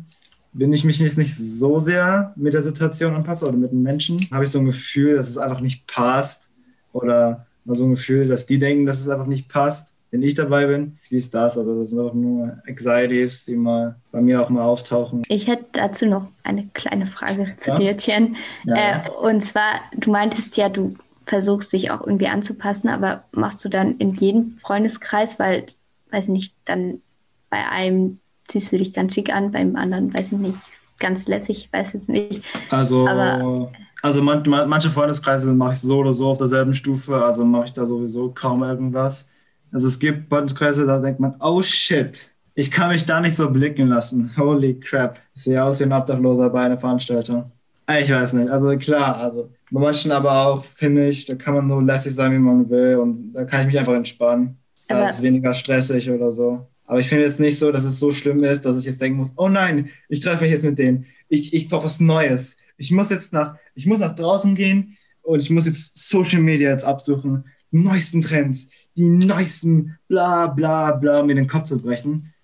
wenn 0.52 0.73
ich 0.73 0.85
mich 0.85 0.99
jetzt 0.99 1.18
nicht 1.18 1.35
so 1.35 1.78
sehr 1.78 2.32
mit 2.37 2.52
der 2.52 2.62
Situation 2.62 3.14
anpasse 3.14 3.47
oder 3.47 3.56
mit 3.56 3.73
den 3.73 3.82
Menschen, 3.82 4.28
habe 4.30 4.44
ich 4.44 4.50
so 4.50 4.59
ein 4.59 4.66
Gefühl, 4.66 5.16
dass 5.16 5.28
es 5.28 5.38
einfach 5.38 5.61
nicht 5.61 5.87
passt 5.87 6.50
oder 6.92 7.47
so 7.64 7.85
ein 7.85 7.90
Gefühl, 7.90 8.26
dass 8.26 8.47
die 8.47 8.59
denken, 8.59 8.87
dass 8.87 9.00
es 9.00 9.09
einfach 9.09 9.26
nicht 9.26 9.49
passt, 9.49 9.94
wenn 10.11 10.23
ich 10.23 10.35
dabei 10.35 10.66
bin. 10.66 10.99
Wie 11.09 11.16
ist 11.16 11.35
das? 11.35 11.56
Also 11.56 11.78
das 11.78 11.90
sind 11.90 12.00
auch 12.00 12.12
nur 12.12 12.59
Anxieties, 12.68 13.44
die 13.44 13.56
mal 13.56 13.97
bei 14.11 14.21
mir 14.21 14.42
auch 14.42 14.50
mal 14.50 14.62
auftauchen. 14.62 15.23
Ich 15.28 15.47
hätte 15.47 15.64
dazu 15.73 16.06
noch 16.06 16.28
eine 16.44 16.68
kleine 16.75 17.06
Frage 17.06 17.56
zu 17.56 17.71
ja? 17.71 17.78
dir, 17.78 17.97
Tien. 17.97 18.37
Ja. 18.64 19.06
Äh, 19.06 19.11
und 19.11 19.40
zwar, 19.42 19.80
du 19.97 20.11
meintest 20.11 20.56
ja, 20.59 20.68
du 20.68 20.97
versuchst 21.25 21.73
dich 21.73 21.90
auch 21.90 22.02
irgendwie 22.02 22.26
anzupassen, 22.26 22.88
aber 22.88 23.25
machst 23.32 23.64
du 23.64 23.71
dann 23.71 23.97
in 23.97 24.12
jedem 24.14 24.59
Freundeskreis, 24.61 25.38
weil, 25.38 25.66
weiß 26.11 26.28
nicht, 26.28 26.54
dann 26.66 27.00
bei 27.49 27.66
einem 27.66 28.18
ziehst 28.49 28.72
du 28.72 28.78
dich 28.78 28.92
ganz 28.92 29.14
schick 29.14 29.32
an, 29.32 29.52
beim 29.52 29.76
anderen, 29.76 30.12
weiß 30.12 30.32
ich 30.32 30.38
nicht, 30.38 30.58
ganz 30.99 31.26
lässig, 31.26 31.68
weiß 31.72 31.94
jetzt 31.94 32.08
nicht. 32.08 32.42
Also, 32.70 33.06
Aber, 33.06 33.72
also 34.02 34.22
man, 34.22 34.42
man, 34.49 34.68
manche 34.68 34.90
Freundeskreise 34.90 35.52
mache 35.52 35.72
ich 35.72 35.78
so 35.78 35.99
oder 35.99 36.12
so 36.12 36.28
auf 36.30 36.38
derselben 36.38 36.75
Stufe, 36.75 37.25
also 37.25 37.44
mache 37.44 37.66
ich 37.66 37.72
da 37.72 37.84
sowieso 37.84 38.30
kaum 38.30 38.62
irgendwas. 38.62 39.28
Also 39.72 39.87
es 39.88 39.99
gibt 39.99 40.28
Freundeskreise, 40.28 40.87
da 40.87 40.99
denkt 40.99 41.20
man, 41.20 41.34
oh 41.40 41.62
shit, 41.62 42.32
ich 42.54 42.70
kann 42.70 42.90
mich 42.90 43.06
da 43.06 43.20
nicht 43.20 43.37
so 43.37 43.50
blicken 43.50 43.88
lassen. 43.88 44.30
Holy 44.37 44.78
crap. 44.78 45.18
Ich 45.34 45.44
sehe 45.44 45.62
aus 45.62 45.80
wie 45.80 45.84
ein 45.84 45.92
Obdachloser 45.92 46.50
bei 46.50 46.62
einer 46.62 46.78
Veranstaltung. 46.78 47.50
Ich 47.99 48.11
weiß 48.11 48.34
nicht. 48.34 48.49
Also 48.49 48.76
klar, 48.76 49.16
also 49.16 49.50
bei 49.70 49.80
manchen 49.80 50.12
aber 50.12 50.46
auch, 50.46 50.64
finde 50.64 51.08
ich, 51.08 51.25
da 51.25 51.34
kann 51.34 51.54
man 51.54 51.68
so 51.68 51.80
lässig 51.80 52.14
sein, 52.14 52.32
wie 52.32 52.38
man 52.38 52.68
will 52.68 52.96
und 52.96 53.32
da 53.32 53.44
kann 53.44 53.61
ich 53.62 53.66
mich 53.66 53.78
einfach 53.78 53.94
entspannen. 53.94 54.58
Da 54.88 55.08
ist 55.08 55.22
weniger 55.22 55.54
stressig 55.54 56.11
oder 56.11 56.32
so. 56.32 56.66
Aber 56.92 57.00
ich 57.00 57.08
finde 57.08 57.25
jetzt 57.25 57.40
nicht 57.40 57.58
so, 57.58 57.72
dass 57.72 57.84
es 57.84 57.99
so 57.99 58.11
schlimm 58.11 58.44
ist, 58.44 58.66
dass 58.66 58.76
ich 58.76 58.84
jetzt 58.84 59.00
denken 59.00 59.16
muss, 59.16 59.32
oh 59.37 59.49
nein, 59.49 59.88
ich 60.11 60.20
treffe 60.20 60.44
mich 60.44 60.52
jetzt 60.52 60.62
mit 60.62 60.78
denen. 60.78 61.06
Ich, 61.30 61.54
ich 61.54 61.70
brauche 61.70 61.87
was 61.87 62.00
Neues. 62.00 62.58
ich 62.76 62.90
muss 62.90 63.08
jetzt 63.08 63.32
nach, 63.32 63.56
ich 63.75 63.87
muss 63.87 64.00
nach 64.00 64.14
draußen 64.14 64.54
gehen 64.54 64.99
und 65.22 65.42
ich 65.42 65.49
muss 65.49 65.64
jetzt 65.64 66.06
Social 66.06 66.42
Media 66.42 66.68
jetzt 66.68 66.84
absuchen, 66.84 67.46
die 67.70 67.78
neuesten 67.78 68.20
Trends, 68.20 68.68
die 68.94 69.08
neuesten 69.08 69.96
bla 70.06 70.49
bla 70.49 70.92
bla 70.92 71.22
mir 71.22 71.34
den 71.34 71.46
Kopf 71.46 71.64
zu 71.64 71.78
brechen. 71.78 72.34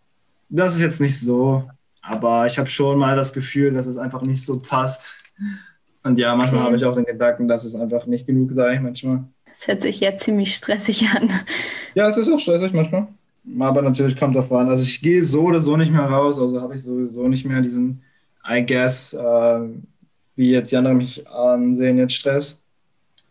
Das 0.49 0.75
ist 0.75 0.81
jetzt 0.81 1.03
nicht 1.03 1.21
so, 1.21 1.69
aber 2.01 2.47
ich 2.47 2.59
habe 2.59 2.71
schon 2.71 2.99
mal 2.99 3.17
das 3.17 3.35
Gefühl, 3.35 3.75
dass 3.75 3.87
es 3.87 3.99
einfach 3.99 4.23
nicht 4.23 4.43
so 4.43 4.61
passt. 4.61 5.13
Und 6.05 6.17
ja, 6.17 6.35
manchmal 6.35 6.61
okay. 6.61 6.67
habe 6.69 6.77
ich 6.77 6.87
auch 6.87 6.95
den 6.95 7.05
Gedanken, 7.05 7.49
dass 7.49 7.67
es 7.67 7.75
einfach 7.75 8.07
nicht 8.07 8.27
genug 8.27 8.51
sei, 8.53 8.81
manchmal. 8.81 9.25
Das 9.45 9.69
hört 9.69 9.83
sich 9.83 10.01
ja 10.01 10.17
ziemlich 10.17 10.55
stressig 10.55 11.07
an. 11.11 11.29
Ja, 11.95 12.09
es 12.09 12.17
ist 12.17 12.33
auch 12.33 12.41
stressig 12.41 12.73
manchmal. 12.73 13.09
Aber 13.59 13.83
natürlich 13.83 14.17
kommt 14.17 14.37
darauf 14.37 14.53
an. 14.53 14.69
Also 14.69 14.83
ich 14.83 15.01
gehe 15.01 15.23
so 15.23 15.43
oder 15.43 15.61
so 15.61 15.77
nicht 15.77 15.93
mehr 15.93 16.03
raus, 16.03 16.41
also 16.41 16.61
habe 16.61 16.75
ich 16.75 16.83
sowieso 16.83 17.29
nicht 17.29 17.47
mehr 17.47 17.61
diesen, 17.61 18.03
I 18.49 18.65
guess, 18.65 19.15
äh, 19.15 19.61
wie 20.37 20.53
jetzt 20.53 20.73
die 20.73 20.77
anderen 20.77 20.99
mich 20.99 21.27
ansehen, 21.29 21.99
jetzt 21.99 22.15
Stress. 22.15 22.63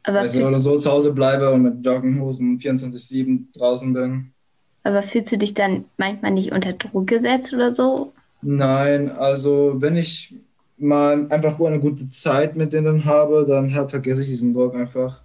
Aber 0.04 0.20
Weil 0.20 0.26
ich 0.26 0.32
so 0.32 0.46
oder 0.46 0.60
so 0.60 0.78
zu 0.78 0.92
Hause 0.92 1.14
bleibe 1.14 1.52
und 1.52 1.64
mit 1.64 1.86
Joggenhosen 1.86 2.60
24-7 2.60 3.52
draußen 3.54 3.94
bin. 3.94 4.32
Aber 4.84 5.04
fühlst 5.04 5.32
du 5.34 5.38
dich 5.38 5.54
dann 5.54 5.86
manchmal 5.98 6.32
nicht 6.32 6.54
unter 6.54 6.74
Druck 6.74 7.08
gesetzt 7.08 7.54
oder 7.54 7.74
so? 7.74 8.14
Nein, 8.42 9.12
also 9.12 9.76
wenn 9.78 9.98
ich 9.98 10.34
mal 10.78 11.28
einfach 11.30 11.60
eine 11.60 11.80
gute 11.80 12.10
Zeit 12.10 12.56
mit 12.56 12.72
denen 12.72 13.04
habe, 13.06 13.46
dann 13.48 13.72
vergesse 13.90 14.22
ich 14.22 14.28
diesen 14.28 14.54
Druck 14.54 14.76
einfach. 14.76 15.22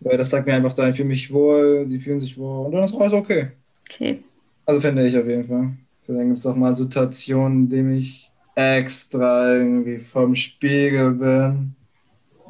Weil 0.00 0.16
das 0.16 0.30
sagt 0.30 0.46
mir 0.46 0.54
einfach, 0.54 0.74
da 0.74 0.88
ich 0.88 0.96
fühle 0.96 1.08
mich 1.08 1.32
wohl, 1.32 1.86
die 1.86 1.98
fühlen 1.98 2.20
sich 2.20 2.38
wohl 2.38 2.66
und 2.66 2.72
dann 2.72 2.84
ist 2.84 2.94
alles 2.94 3.12
okay. 3.12 3.50
Okay. 3.88 4.22
Also 4.66 4.80
finde 4.80 5.06
ich 5.06 5.16
auf 5.16 5.26
jeden 5.26 5.46
Fall. 5.46 5.72
Dann 6.06 6.28
gibt 6.28 6.38
es 6.38 6.46
auch 6.46 6.56
mal 6.56 6.76
Situationen, 6.76 7.64
in 7.64 7.68
denen 7.68 7.96
ich 7.96 8.30
extra 8.54 9.54
irgendwie 9.54 9.98
vom 9.98 10.34
Spiegel 10.34 11.12
bin 11.12 11.74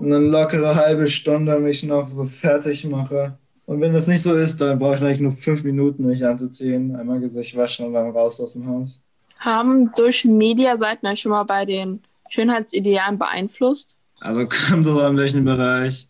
eine 0.00 0.18
lockere 0.18 0.74
halbe 0.74 1.06
Stunde 1.06 1.58
mich 1.58 1.82
noch 1.84 2.08
so 2.08 2.26
fertig 2.26 2.84
mache. 2.84 3.38
Und 3.66 3.80
wenn 3.80 3.92
das 3.92 4.06
nicht 4.06 4.22
so 4.22 4.34
ist, 4.34 4.60
dann 4.60 4.78
brauche 4.78 4.96
ich 4.96 5.00
eigentlich 5.02 5.20
nur 5.20 5.32
fünf 5.32 5.64
Minuten, 5.64 6.06
mich 6.06 6.24
anzuziehen, 6.26 6.94
einmal 6.96 7.20
Gesicht 7.20 7.56
waschen 7.56 7.86
und 7.86 7.94
dann 7.94 8.10
raus 8.10 8.40
aus 8.40 8.52
dem 8.54 8.66
Haus. 8.66 9.02
Haben 9.38 9.90
Social 9.92 10.30
Media 10.30 10.76
Seiten 10.76 11.06
euch 11.06 11.20
schon 11.20 11.30
mal 11.30 11.44
bei 11.44 11.64
den 11.64 12.02
Schönheitsidealen 12.28 13.18
beeinflusst? 13.18 13.94
Also 14.20 14.46
kommt 14.68 14.86
drauf 14.86 15.02
an 15.02 15.16
welchen 15.16 15.44
Bereich. 15.44 16.08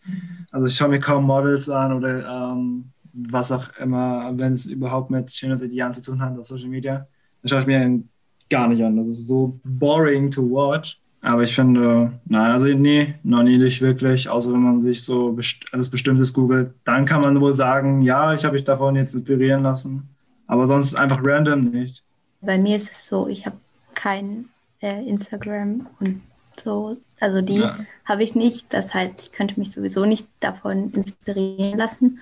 Also 0.51 0.67
ich 0.67 0.75
schaue 0.75 0.89
mir 0.89 0.99
kaum 0.99 1.25
Models 1.25 1.69
an 1.69 1.93
oder 1.93 2.25
ähm, 2.53 2.85
was 3.15 3.51
auch 3.51 3.69
immer, 3.77 4.31
wenn 4.35 4.53
es 4.53 4.65
überhaupt 4.65 5.09
mit 5.09 5.31
Schönheitsidealen 5.31 5.93
zu 5.93 6.01
tun 6.01 6.21
hat 6.21 6.37
auf 6.37 6.45
Social 6.45 6.69
Media. 6.69 7.07
Dann 7.41 7.49
schaue 7.49 7.59
ich 7.61 7.67
mir 7.67 8.03
gar 8.49 8.67
nicht 8.67 8.83
an. 8.83 8.97
Das 8.97 9.07
ist 9.07 9.27
so 9.27 9.59
boring 9.63 10.29
to 10.29 10.43
watch. 10.43 10.99
Aber 11.21 11.41
ich 11.41 11.55
finde, 11.55 12.19
nein, 12.25 12.51
also 12.51 12.67
nee, 12.67 13.15
noch 13.23 13.41
nie 13.41 13.57
nicht 13.57 13.81
wirklich, 13.81 14.29
außer 14.29 14.53
wenn 14.53 14.61
man 14.61 14.79
sich 14.79 15.03
so 15.03 15.31
best 15.31 15.65
alles 15.71 15.89
Bestimmtes 15.89 16.31
googelt. 16.33 16.71
Dann 16.83 17.05
kann 17.05 17.21
man 17.21 17.41
wohl 17.41 17.53
sagen, 17.55 18.03
ja, 18.03 18.35
ich 18.35 18.45
habe 18.45 18.53
mich 18.53 18.63
davon 18.63 18.95
jetzt 18.95 19.15
inspirieren 19.15 19.63
lassen. 19.63 20.07
Aber 20.45 20.67
sonst 20.67 20.93
einfach 20.93 21.19
random 21.23 21.61
nicht. 21.61 22.03
Bei 22.41 22.59
mir 22.59 22.77
ist 22.77 22.91
es 22.91 23.07
so, 23.07 23.27
ich 23.27 23.47
habe 23.47 23.57
kein 23.95 24.45
äh, 24.81 25.03
Instagram 25.07 25.87
und 25.99 26.21
so. 26.63 26.97
Also 27.19 27.41
die 27.41 27.55
ja. 27.55 27.79
habe 28.03 28.23
ich 28.23 28.35
nicht. 28.35 28.71
Das 28.71 28.93
heißt, 28.93 29.19
ich 29.23 29.31
könnte 29.31 29.59
mich 29.59 29.71
sowieso 29.71 30.05
nicht 30.05 30.27
davon 30.41 30.91
inspirieren 30.91 31.79
lassen. 31.79 32.19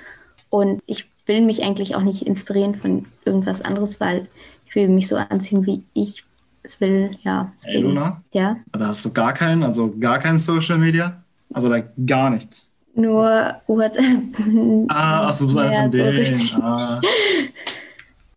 Und 0.53 0.83
ich 0.85 1.09
will 1.25 1.41
mich 1.41 1.63
eigentlich 1.63 1.95
auch 1.95 2.03
nicht 2.03 2.27
inspirieren 2.27 2.75
von 2.75 3.07
irgendwas 3.25 3.61
anderes, 3.61 3.99
weil 3.99 4.27
ich 4.67 4.75
will 4.75 4.87
mich 4.87 5.07
so 5.07 5.15
anziehen, 5.15 5.65
wie 5.65 5.83
ich 5.95 6.23
es 6.61 6.79
will, 6.79 7.17
ja. 7.23 7.51
Hey, 7.65 7.81
Luna? 7.81 8.21
Ja. 8.33 8.57
Da 8.71 8.89
hast 8.89 9.03
du 9.03 9.11
gar 9.11 9.33
keinen, 9.33 9.63
also 9.63 9.91
gar 9.99 10.19
kein 10.19 10.37
Social 10.37 10.77
Media? 10.77 11.23
Also 11.51 11.69
like, 11.69 11.87
gar 12.05 12.29
nichts. 12.29 12.67
Nur 12.93 13.55
WhatsApp. 13.65 14.05
Ah, 14.89 15.25
ach, 15.25 15.39
du 15.39 15.47
bist 15.47 15.57
einer 15.57 15.89
von 15.89 15.91
denen. 15.91 16.25
So 16.35 16.61
ah. 16.61 17.01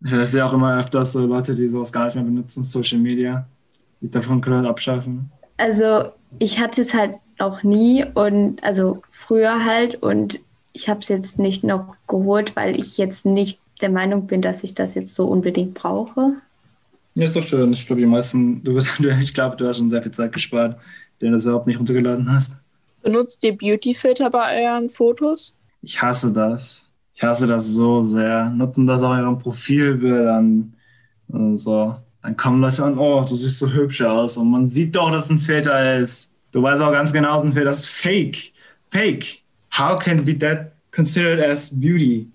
Ich 0.00 0.11
sehe 0.11 0.46
auch 0.46 0.54
immer 0.54 0.78
öfters 0.78 1.12
so 1.12 1.26
Leute, 1.26 1.54
die 1.54 1.68
sowas 1.68 1.92
gar 1.92 2.06
nicht 2.06 2.14
mehr 2.14 2.25
benutzen, 2.25 2.62
Social 2.62 2.99
Media, 2.99 3.46
die 4.00 4.11
davon 4.11 4.40
können 4.40 4.64
abschaffen. 4.64 5.30
Also 5.58 6.12
ich 6.38 6.61
hatte 6.61 6.80
es 6.80 6.94
halt 6.94 7.16
auch 7.38 7.62
nie 7.62 8.06
und 8.14 8.64
also 8.64 9.02
früher 9.12 9.66
halt 9.66 10.02
und 10.02 10.40
ich 10.76 10.90
habe 10.90 11.00
es 11.00 11.09
jetzt 11.09 11.38
nicht 11.38 11.64
noch 11.64 11.97
geholt, 12.06 12.54
weil 12.54 12.78
ich 12.78 12.99
jetzt 12.99 13.25
nicht 13.25 13.59
der 13.80 13.90
Meinung 13.90 14.26
bin, 14.26 14.42
dass 14.42 14.62
ich 14.62 14.75
das 14.75 14.95
jetzt 14.95 15.14
so 15.14 15.26
unbedingt 15.26 15.73
brauche. 15.73 16.35
Ja, 17.14 17.25
ist 17.25 17.35
doch 17.35 17.42
schön. 17.42 17.73
Ich 17.73 17.87
glaube, 17.87 18.00
die 18.00 18.06
meisten, 18.06 18.62
du, 18.64 18.76
ich 18.78 19.35
glaube, 19.35 19.56
du 19.56 19.66
hast 19.66 19.78
schon 19.78 19.88
sehr 19.88 20.02
viel 20.02 20.12
Zeit 20.12 20.33
gespart, 20.33 20.78
den 21.21 21.33
du 21.33 21.38
überhaupt 21.38 21.66
nicht 21.66 21.78
runtergeladen 21.78 22.30
hast. 22.30 22.52
Benutzt 23.02 23.42
ihr 23.42 23.56
Beauty-Filter 23.56 24.28
bei 24.28 24.62
euren 24.62 24.90
Fotos? 24.90 25.54
Ich 25.80 26.00
hasse 26.02 26.30
das. 26.30 26.85
Ich 27.14 27.23
hasse 27.23 27.47
das 27.47 27.68
so 27.68 28.02
sehr. 28.02 28.50
Nutzen 28.50 28.87
das 28.87 29.02
auch 29.02 29.14
in 29.14 29.21
ihrem 29.21 29.38
Profilbildern 29.38 30.75
und 31.28 31.56
so. 31.56 31.97
Dann 32.21 32.37
kommen 32.37 32.61
Leute 32.61 32.85
an, 32.85 32.99
oh, 32.99 33.25
du 33.26 33.35
siehst 33.35 33.59
so 33.59 33.71
hübsch 33.71 34.02
aus. 34.02 34.37
Und 34.37 34.50
man 34.50 34.68
sieht 34.68 34.95
doch, 34.95 35.11
dass 35.11 35.25
es 35.25 35.30
ein 35.30 35.38
Filter 35.38 35.99
ist. 35.99 36.35
Du 36.52 36.62
weißt 36.62 36.83
auch 36.83 36.92
ganz 36.92 37.14
genau, 37.14 37.37
dass 37.37 37.45
ein 37.45 37.52
Filter 37.54 37.71
ist 37.71 37.88
fake. 37.88 38.52
Fake. 38.85 39.45
How 39.78 39.99
can 39.99 40.25
be 40.25 40.38
that 40.38 40.73
considered 40.90 41.40
as 41.40 41.71
beauty? 41.71 42.30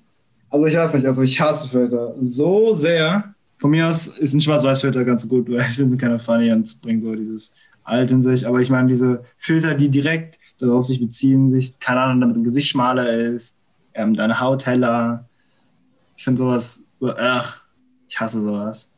Also 0.49 0.65
ich 0.65 0.75
weiß 0.75 0.93
nicht, 0.93 1.05
also 1.05 1.23
ich 1.23 1.39
hasse 1.39 1.69
Filter 1.69 2.13
so 2.21 2.73
sehr. 2.73 3.33
Von 3.57 3.71
mir 3.71 3.87
aus 3.87 4.07
ist 4.07 4.33
ein 4.33 4.41
Schwarz-Weiß-Filter 4.41 5.05
ganz 5.05 5.27
gut, 5.27 5.49
weil 5.49 5.61
ich 5.61 5.75
finde 5.75 5.95
keine 5.95 6.19
funny 6.19 6.51
und 6.51 6.67
es 6.67 6.75
bringt 6.75 7.03
so 7.03 7.15
dieses 7.15 7.53
Alt 7.83 8.11
in 8.11 8.21
sich. 8.21 8.47
Aber 8.47 8.59
ich 8.59 8.69
meine, 8.69 8.87
diese 8.87 9.23
Filter, 9.37 9.75
die 9.75 9.89
direkt 9.89 10.37
darauf 10.59 10.85
sich 10.85 10.99
beziehen, 10.99 11.49
sich, 11.51 11.79
keine 11.79 12.01
Ahnung, 12.01 12.21
damit 12.21 12.37
ein 12.37 12.43
Gesicht 12.43 12.69
schmaler 12.69 13.11
ist, 13.11 13.57
ähm, 13.93 14.15
deine 14.15 14.39
Haut 14.39 14.65
heller. 14.65 15.25
Ich 16.17 16.23
finde 16.23 16.39
sowas, 16.39 16.83
so, 16.99 17.13
ach, 17.15 17.61
ich 18.07 18.19
hasse 18.19 18.41
sowas. 18.41 18.89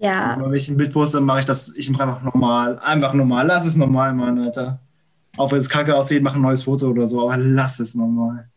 Ja. 0.00 0.34
Und 0.34 0.50
wenn 0.50 0.54
ich 0.54 0.68
ein 0.68 0.76
Bild 0.76 0.92
poste, 0.92 1.20
mache 1.20 1.40
ich 1.40 1.44
das, 1.44 1.74
ich 1.74 1.90
mache 1.90 2.04
einfach 2.04 2.22
normal. 2.22 2.78
Einfach 2.80 3.14
normal. 3.14 3.46
Lass 3.46 3.66
es 3.66 3.76
normal, 3.76 4.14
Mann, 4.14 4.38
Alter. 4.38 4.80
Auch 5.38 5.52
wenn 5.52 5.60
es 5.60 5.68
kacke 5.68 5.96
aussieht, 5.96 6.22
mach 6.22 6.34
ein 6.34 6.42
neues 6.42 6.64
Foto 6.64 6.88
oder 6.88 7.08
so, 7.08 7.22
aber 7.22 7.36
lass 7.36 7.80
es 7.80 7.94
normal 7.94 8.48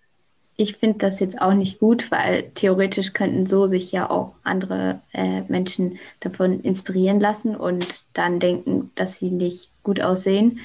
ich 0.62 0.76
finde 0.76 1.00
das 1.00 1.20
jetzt 1.20 1.42
auch 1.42 1.54
nicht 1.54 1.80
gut, 1.80 2.12
weil 2.12 2.44
theoretisch 2.54 3.14
könnten 3.14 3.48
so 3.48 3.68
sich 3.68 3.92
ja 3.92 4.10
auch 4.10 4.36
andere 4.44 5.02
äh, 5.12 5.42
Menschen 5.48 5.98
davon 6.20 6.62
inspirieren 6.62 7.20
lassen 7.20 7.56
und 7.56 7.88
dann 8.14 8.40
denken, 8.40 8.92
dass 8.94 9.16
sie 9.16 9.32
nicht 9.32 9.72
gut 9.82 10.02
aussehen. 10.02 10.60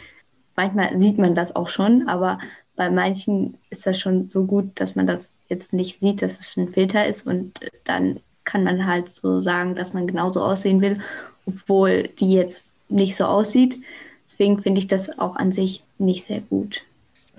Manchmal 0.55 1.01
sieht 1.01 1.17
man 1.17 1.35
das 1.35 1.57
auch 1.57 1.71
schon, 1.71 2.09
aber 2.09 2.39
bei 2.77 2.91
manchen 2.91 3.57
ist 3.71 3.87
das 3.87 3.99
schon 3.99 4.29
so 4.29 4.45
gut, 4.45 4.71
dass 4.75 4.97
man 4.97 5.07
das 5.07 5.33
jetzt 5.49 5.73
nicht 5.73 5.99
sieht, 5.99 6.21
dass 6.21 6.39
es 6.39 6.57
ein 6.59 6.69
Filter 6.69 7.07
ist 7.07 7.27
und 7.27 7.59
dann 7.85 8.21
kann 8.45 8.65
man 8.65 8.87
halt 8.87 9.11
so 9.11 9.41
sagen, 9.41 9.75
dass 9.75 9.95
man 9.95 10.07
genauso 10.07 10.43
aussehen 10.43 10.83
will, 10.83 11.01
obwohl 11.47 12.09
die 12.21 12.33
jetzt 12.33 12.71
nicht 12.91 13.17
so 13.17 13.25
aussieht. 13.25 13.79
Deswegen 14.39 14.61
finde 14.61 14.81
ich 14.81 14.87
das 14.87 15.19
auch 15.19 15.37
an 15.37 15.51
sich 15.51 15.83
nicht 15.97 16.27
sehr 16.27 16.43
gut. 16.43 16.83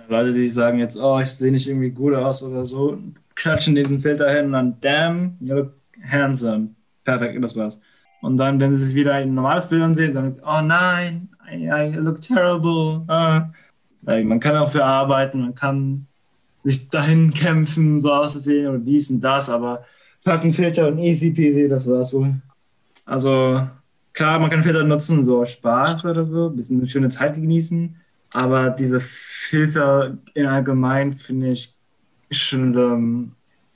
Leute, 0.10 0.34
die 0.34 0.48
sagen 0.48 0.80
jetzt, 0.80 0.98
oh, 0.98 1.20
ich 1.20 1.30
sehe 1.30 1.52
nicht 1.52 1.68
irgendwie 1.68 1.92
gut 1.92 2.16
aus 2.16 2.42
oder 2.42 2.66
so, 2.66 2.98
klatschen 3.36 3.76
diesen 3.76 4.00
Filter 4.00 4.32
hin 4.32 4.46
und 4.46 4.52
dann, 4.54 4.78
damn, 4.82 5.38
you 5.40 5.54
look 5.54 5.74
handsome. 6.10 6.70
Perfekt, 7.04 7.44
das 7.44 7.56
war's. 7.56 7.80
Und 8.22 8.38
dann, 8.38 8.60
wenn 8.60 8.76
sie 8.76 8.84
sich 8.84 8.96
wieder 8.96 9.14
ein 9.14 9.36
normales 9.36 9.68
Bild 9.68 9.84
ansehen, 9.84 10.16
dann, 10.16 10.36
oh 10.44 10.62
nein, 10.62 11.30
I, 11.52 11.68
I 11.68 11.96
look 11.98 12.20
terrible. 12.20 13.04
Ah. 13.08 13.50
Man 14.02 14.40
kann 14.40 14.56
auch 14.56 14.72
für 14.72 14.84
arbeiten, 14.84 15.42
man 15.42 15.54
kann 15.54 16.08
sich 16.64 16.90
dahin 16.90 17.32
kämpfen, 17.32 18.02
so 18.02 18.12
auszusehen 18.12 18.68
oder 18.68 18.80
dies 18.80 19.12
und 19.12 19.22
das, 19.22 19.50
aber 19.50 19.86
packen 20.24 20.52
Filter 20.52 20.88
und 20.88 20.98
easy 20.98 21.30
peasy, 21.30 21.70
das 21.70 21.88
war's 21.88 22.12
wohl. 22.12 22.34
Also, 23.06 23.68
klar, 24.18 24.40
man 24.40 24.50
kann 24.50 24.64
Filter 24.64 24.84
nutzen, 24.84 25.24
so 25.24 25.46
Spaß 25.46 26.06
oder 26.06 26.26
so, 26.26 26.48
ein 26.48 26.56
bisschen 26.56 26.80
eine 26.80 26.90
schöne 26.90 27.10
Zeit 27.10 27.36
genießen, 27.36 27.96
aber 28.34 28.72
diese 28.72 29.00
Filter 29.00 30.18
allgemein 30.36 31.14
finde 31.14 31.52
ich 31.52 31.76
schlimm. 32.32 33.34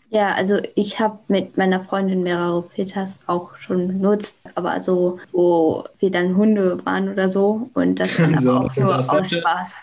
Ja, 0.10 0.34
also 0.34 0.60
ich 0.76 1.00
habe 1.00 1.20
mit 1.28 1.58
meiner 1.58 1.86
Freundin 1.86 2.24
mehrere 2.24 2.64
Filters 2.64 3.20
auch 3.28 3.56
schon 3.58 3.88
benutzt, 3.88 4.36
aber 4.56 4.82
so, 4.82 5.20
wo 5.32 5.86
wir 6.00 6.10
dann 6.10 6.36
Hunde 6.36 6.84
waren 6.86 7.08
oder 7.08 7.30
so 7.30 7.70
und 7.76 8.00
das 8.00 8.18
dann 8.18 8.42
so, 8.42 8.52
aber 8.52 8.66
auch 8.66 8.76
nur 8.76 8.98
aus 8.98 9.30
Spaß. 9.30 9.78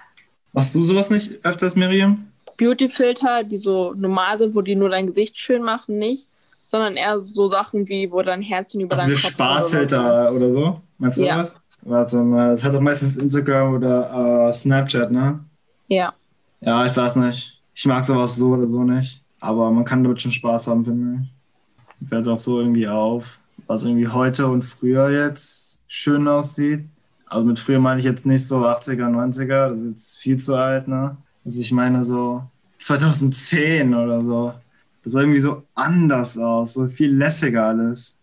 Machst 0.53 0.75
du 0.75 0.83
sowas 0.83 1.09
nicht 1.09 1.45
öfters, 1.45 1.77
Miriam? 1.77 2.27
Beauty-Filter, 2.57 3.45
die 3.45 3.59
so 3.59 3.95
normal 3.97 4.37
sind, 4.37 4.57
wo 4.57 4.63
die 4.63 4.75
nur 4.75 4.89
dein 4.89 5.07
Gesicht 5.07 5.39
schön 5.39 5.63
machen, 5.63 5.99
nicht, 5.99 6.27
sondern 6.69 6.95
eher 6.95 7.19
so 7.19 7.47
Sachen 7.47 7.89
wie, 7.89 8.13
wo 8.13 8.23
dein 8.23 8.43
Herzchen 8.43 8.83
über 8.83 8.97
also 8.97 9.09
deinen 9.09 9.21
Kopf 9.21 9.33
Spaßfilter 9.33 10.31
oder 10.31 10.31
so. 10.31 10.37
oder 10.37 10.51
so? 10.51 10.81
Meinst 10.99 11.19
du 11.19 11.25
ja. 11.25 11.39
was? 11.39 11.55
Warte 11.83 12.17
mal, 12.19 12.51
das 12.51 12.63
hat 12.63 12.75
doch 12.75 12.81
meistens 12.81 13.17
Instagram 13.17 13.75
oder 13.75 14.49
uh, 14.49 14.53
Snapchat, 14.53 15.11
ne? 15.11 15.41
Ja. 15.89 16.13
Ja, 16.61 16.85
ich 16.85 16.95
weiß 16.95 17.17
nicht. 17.17 17.63
Ich 17.75 17.87
mag 17.87 18.05
sowas 18.05 18.37
so 18.37 18.49
oder 18.51 18.67
so 18.67 18.85
nicht. 18.85 19.23
Aber 19.41 19.71
man 19.71 19.85
kann 19.85 20.03
damit 20.03 20.21
schon 20.21 20.33
Spaß 20.33 20.67
haben, 20.67 20.85
finde 20.85 21.23
ich. 21.23 22.09
Fällt 22.09 22.29
auch 22.29 22.39
so 22.39 22.61
irgendwie 22.61 22.87
auf, 22.87 23.39
was 23.67 23.85
irgendwie 23.85 24.09
heute 24.09 24.49
und 24.49 24.63
früher 24.63 25.09
jetzt 25.11 25.81
schön 25.87 26.29
aussieht. 26.29 26.85
Also 27.27 27.47
mit 27.47 27.59
früher 27.59 27.79
meine 27.79 27.99
ich 28.01 28.05
jetzt 28.05 28.27
nicht 28.27 28.47
so 28.47 28.59
80er, 28.59 29.09
90er, 29.09 29.71
das 29.71 29.81
ist 29.81 29.91
jetzt 29.91 30.19
viel 30.19 30.39
zu 30.39 30.55
alt, 30.55 30.87
ne? 30.87 31.17
Also 31.45 31.61
ich 31.61 31.73
meine 31.73 32.05
so 32.05 32.43
2010 32.79 33.95
oder 33.95 34.21
so. 34.21 34.53
Das 35.03 35.13
sah 35.13 35.21
irgendwie 35.21 35.41
so 35.41 35.63
anders 35.75 36.39
aus, 36.39 36.75
so 36.75 36.87
viel 36.89 37.15
lässiger 37.15 37.67
alles. 37.67 38.17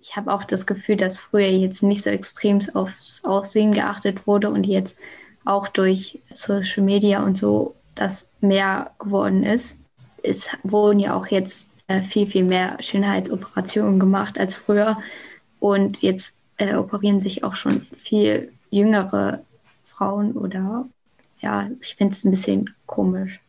Ich 0.00 0.16
habe 0.16 0.32
auch 0.32 0.44
das 0.44 0.66
Gefühl, 0.66 0.96
dass 0.96 1.18
früher 1.18 1.48
jetzt 1.48 1.82
nicht 1.82 2.02
so 2.02 2.10
extrem 2.10 2.60
aufs 2.74 3.24
Aussehen 3.24 3.72
geachtet 3.72 4.26
wurde 4.26 4.50
und 4.50 4.64
jetzt 4.64 4.96
auch 5.44 5.68
durch 5.68 6.20
Social 6.32 6.82
Media 6.82 7.22
und 7.22 7.38
so 7.38 7.74
das 7.94 8.28
mehr 8.40 8.92
geworden 8.98 9.42
ist. 9.42 9.78
Es 10.22 10.50
wurden 10.62 11.00
ja 11.00 11.14
auch 11.14 11.26
jetzt 11.26 11.74
äh, 11.88 12.02
viel, 12.02 12.26
viel 12.26 12.44
mehr 12.44 12.76
Schönheitsoperationen 12.80 13.98
gemacht 13.98 14.38
als 14.38 14.56
früher. 14.56 14.98
Und 15.58 16.02
jetzt 16.02 16.34
äh, 16.58 16.74
operieren 16.74 17.20
sich 17.20 17.44
auch 17.44 17.56
schon 17.56 17.86
viel 18.02 18.52
jüngere 18.70 19.40
Frauen 19.96 20.32
oder 20.32 20.86
ja, 21.40 21.68
ich 21.80 21.94
finde 21.96 22.12
es 22.12 22.24
ein 22.24 22.30
bisschen 22.30 22.74
komisch. 22.86 23.40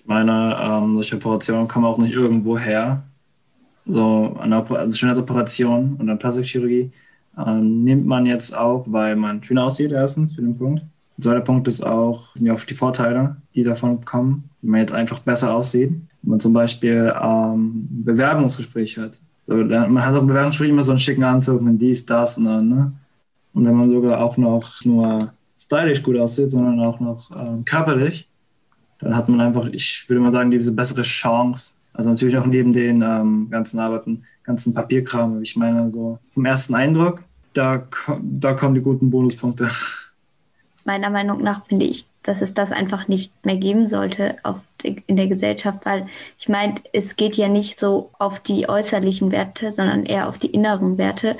Ich 0.00 0.06
meine, 0.06 0.56
ähm, 0.58 0.94
solche 0.94 1.16
Operationen 1.16 1.68
kommen 1.68 1.84
auch 1.84 1.98
nicht 1.98 2.14
irgendwo 2.14 2.58
her. 2.58 3.02
So 3.84 4.34
eine 4.40 4.64
also 4.70 4.96
Schönheitsoperation 4.96 5.96
und 5.98 6.06
dann 6.06 6.18
Plastikchirurgie 6.18 6.90
ähm, 7.36 7.84
nimmt 7.84 8.06
man 8.06 8.24
jetzt 8.24 8.56
auch, 8.56 8.84
weil 8.88 9.14
man 9.14 9.42
schön 9.44 9.58
aussieht, 9.58 9.92
erstens 9.92 10.32
für 10.32 10.40
den 10.40 10.56
Punkt. 10.56 10.82
Und 11.16 11.22
zweiter 11.22 11.42
Punkt 11.42 11.68
ist 11.68 11.84
auch, 11.84 12.34
sind 12.34 12.46
ja 12.46 12.54
auch 12.54 12.64
die 12.64 12.74
Vorteile, 12.74 13.36
die 13.54 13.62
davon 13.62 14.02
kommen, 14.04 14.48
wenn 14.62 14.70
man 14.70 14.80
jetzt 14.80 14.94
einfach 14.94 15.18
besser 15.18 15.54
aussieht. 15.54 15.90
Wenn 16.22 16.30
man 16.30 16.40
zum 16.40 16.54
Beispiel 16.54 17.12
ähm, 17.20 17.88
ein 17.90 18.04
Bewerbungsgespräch 18.04 18.96
hat. 18.96 19.18
So, 19.44 19.54
man 19.54 20.04
hat 20.04 20.14
auch 20.14 20.20
ein 20.20 20.26
Bewerbungsgespräch 20.26 20.70
immer 20.70 20.82
so 20.82 20.92
einen 20.92 20.98
schicken 20.98 21.24
Anzug 21.24 21.60
und 21.60 21.78
dies, 21.78 22.06
das 22.06 22.38
und 22.38 22.44
dann, 22.44 22.68
ne? 22.68 22.92
Und 23.52 23.66
wenn 23.66 23.74
man 23.74 23.88
sogar 23.88 24.22
auch 24.22 24.36
noch 24.36 24.84
nur 24.84 25.32
stylisch 25.58 26.02
gut 26.02 26.16
aussieht, 26.16 26.50
sondern 26.50 26.80
auch 26.80 27.00
noch 27.00 27.30
ähm, 27.32 27.64
körperlich, 27.64 28.29
dann 29.00 29.16
hat 29.16 29.28
man 29.28 29.40
einfach, 29.40 29.66
ich 29.66 30.04
würde 30.08 30.20
mal 30.20 30.32
sagen, 30.32 30.50
diese 30.50 30.72
bessere 30.72 31.02
Chance. 31.02 31.74
Also 31.92 32.10
natürlich 32.10 32.36
auch 32.36 32.46
neben 32.46 32.72
den 32.72 33.02
ähm, 33.02 33.48
ganzen 33.50 33.78
Arbeiten, 33.78 34.24
ganzen 34.44 34.74
Papierkram. 34.74 35.42
Ich 35.42 35.56
meine, 35.56 35.90
so 35.90 36.18
vom 36.34 36.44
ersten 36.44 36.74
Eindruck, 36.74 37.22
da, 37.52 37.86
da 38.22 38.54
kommen 38.54 38.74
die 38.74 38.80
guten 38.80 39.10
Bonuspunkte. 39.10 39.70
Meiner 40.84 41.10
Meinung 41.10 41.42
nach 41.42 41.66
finde 41.66 41.86
ich, 41.86 42.06
dass 42.22 42.42
es 42.42 42.54
das 42.54 42.72
einfach 42.72 43.08
nicht 43.08 43.32
mehr 43.44 43.56
geben 43.56 43.86
sollte 43.86 44.36
die, 44.82 45.02
in 45.06 45.16
der 45.16 45.28
Gesellschaft, 45.28 45.84
weil 45.84 46.06
ich 46.38 46.48
meine, 46.48 46.76
es 46.92 47.16
geht 47.16 47.36
ja 47.36 47.48
nicht 47.48 47.78
so 47.78 48.10
auf 48.18 48.40
die 48.40 48.68
äußerlichen 48.68 49.30
Werte, 49.30 49.70
sondern 49.72 50.04
eher 50.04 50.28
auf 50.28 50.38
die 50.38 50.48
inneren 50.48 50.98
Werte. 50.98 51.36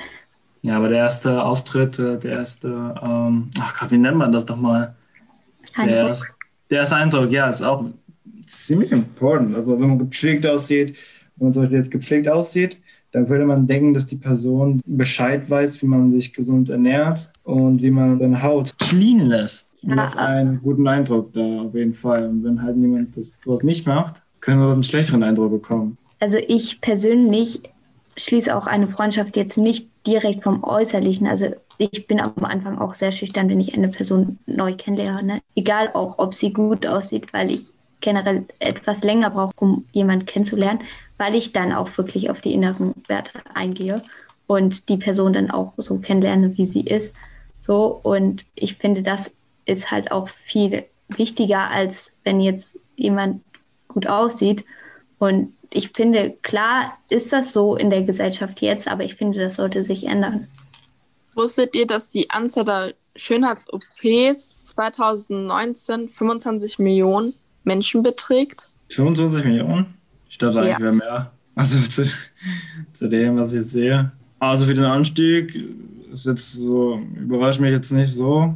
Ja, 0.63 0.77
aber 0.77 0.89
der 0.89 0.99
erste 0.99 1.43
Auftritt, 1.43 1.97
äh, 1.99 2.19
der 2.19 2.31
erste, 2.33 2.95
ähm, 3.01 3.49
ach 3.59 3.79
Gott, 3.79 3.91
wie 3.91 3.97
nennt 3.97 4.17
man 4.17 4.31
das 4.31 4.45
doch 4.45 4.57
mal? 4.57 4.95
Der, 5.77 6.07
erste, 6.07 6.33
der 6.71 6.79
erste 6.79 6.95
Eindruck, 6.95 7.31
ja, 7.31 7.49
ist 7.49 7.61
auch 7.61 7.85
ziemlich 8.45 8.91
important. 8.91 9.55
Also 9.55 9.79
wenn 9.79 9.89
man 9.89 9.99
gepflegt 9.99 10.47
aussieht, 10.47 10.97
wenn 11.35 11.47
man 11.47 11.53
zum 11.53 11.63
Beispiel 11.63 11.77
jetzt 11.77 11.91
gepflegt 11.91 12.27
aussieht, 12.27 12.77
dann 13.11 13.27
würde 13.27 13.45
man 13.45 13.67
denken, 13.67 13.93
dass 13.93 14.07
die 14.07 14.15
Person 14.15 14.79
Bescheid 14.85 15.49
weiß, 15.49 15.81
wie 15.81 15.85
man 15.85 16.11
sich 16.11 16.33
gesund 16.33 16.69
ernährt 16.69 17.31
und 17.43 17.81
wie 17.81 17.91
man 17.91 18.17
seine 18.17 18.41
Haut 18.41 18.77
clean 18.79 19.19
lässt. 19.19 19.73
Und 19.83 19.97
das 19.97 20.11
ist 20.11 20.17
einen 20.17 20.61
guten 20.61 20.87
Eindruck 20.87 21.33
da 21.33 21.41
auf 21.63 21.75
jeden 21.75 21.93
Fall. 21.93 22.25
Und 22.25 22.43
wenn 22.43 22.61
halt 22.61 22.77
jemand 22.77 23.17
das 23.17 23.37
sowas 23.43 23.63
nicht 23.63 23.85
macht, 23.85 24.21
können 24.39 24.61
wir 24.61 24.71
einen 24.71 24.83
schlechteren 24.83 25.23
Eindruck 25.23 25.51
bekommen. 25.51 25.97
Also 26.19 26.37
ich 26.47 26.79
persönlich 26.79 27.63
schließe 28.17 28.55
auch 28.55 28.67
eine 28.67 28.87
Freundschaft 28.87 29.37
jetzt 29.37 29.57
nicht 29.57 29.89
direkt 30.05 30.43
vom 30.43 30.63
Äußerlichen. 30.63 31.27
Also 31.27 31.47
ich 31.77 32.07
bin 32.07 32.19
am 32.19 32.33
Anfang 32.43 32.77
auch 32.77 32.93
sehr 32.93 33.11
schüchtern, 33.11 33.49
wenn 33.49 33.59
ich 33.59 33.73
eine 33.73 33.87
Person 33.87 34.37
neu 34.45 34.73
kennenlerne. 34.75 35.41
Egal 35.55 35.91
auch, 35.93 36.19
ob 36.19 36.33
sie 36.33 36.53
gut 36.53 36.85
aussieht, 36.85 37.33
weil 37.33 37.51
ich 37.51 37.71
generell 38.01 38.45
etwas 38.59 39.03
länger 39.03 39.29
brauche, 39.29 39.53
um 39.57 39.85
jemanden 39.91 40.25
kennenzulernen, 40.25 40.81
weil 41.17 41.35
ich 41.35 41.53
dann 41.53 41.71
auch 41.71 41.97
wirklich 41.97 42.29
auf 42.29 42.41
die 42.41 42.53
inneren 42.53 42.93
Werte 43.07 43.39
eingehe 43.53 44.01
und 44.47 44.89
die 44.89 44.97
Person 44.97 45.33
dann 45.33 45.51
auch 45.51 45.73
so 45.77 45.99
kennenlerne, 45.99 46.57
wie 46.57 46.65
sie 46.65 46.81
ist. 46.81 47.13
So, 47.59 47.99
und 48.03 48.45
ich 48.55 48.75
finde, 48.75 49.03
das 49.03 49.33
ist 49.65 49.91
halt 49.91 50.11
auch 50.11 50.29
viel 50.29 50.85
wichtiger, 51.09 51.69
als 51.69 52.11
wenn 52.23 52.41
jetzt 52.41 52.79
jemand 52.95 53.41
gut 53.87 54.07
aussieht. 54.07 54.65
Und 55.19 55.53
ich 55.73 55.89
finde, 55.95 56.35
klar 56.41 56.97
ist 57.09 57.31
das 57.31 57.53
so 57.53 57.75
in 57.75 57.89
der 57.89 58.03
Gesellschaft 58.03 58.61
jetzt, 58.61 58.87
aber 58.87 59.03
ich 59.03 59.15
finde, 59.15 59.39
das 59.39 59.55
sollte 59.55 59.83
sich 59.83 60.05
ändern. 60.05 60.47
Wusstet 61.33 61.75
ihr, 61.75 61.87
dass 61.87 62.09
die 62.09 62.29
Anzahl 62.29 62.65
der 62.65 62.93
Schönheits-OPs 63.15 64.55
2019 64.63 66.09
25 66.09 66.79
Millionen 66.79 67.33
Menschen 67.63 68.03
beträgt? 68.03 68.67
25 68.89 69.45
Millionen? 69.45 69.93
Ich 70.29 70.37
dachte 70.37 70.59
eigentlich, 70.59 70.73
ja. 70.73 70.79
wäre 70.79 70.93
mehr. 70.93 71.31
Also 71.55 71.79
zu, 71.89 72.05
zu 72.91 73.07
dem, 73.07 73.37
was 73.37 73.53
ich 73.53 73.59
jetzt 73.59 73.71
sehe. 73.71 74.11
Also 74.39 74.65
für 74.65 74.73
den 74.73 74.85
Anstieg 74.85 75.55
ist 76.11 76.25
jetzt 76.25 76.53
so, 76.53 76.99
überrascht 77.15 77.61
mich 77.61 77.71
jetzt 77.71 77.91
nicht 77.91 78.11
so. 78.11 78.55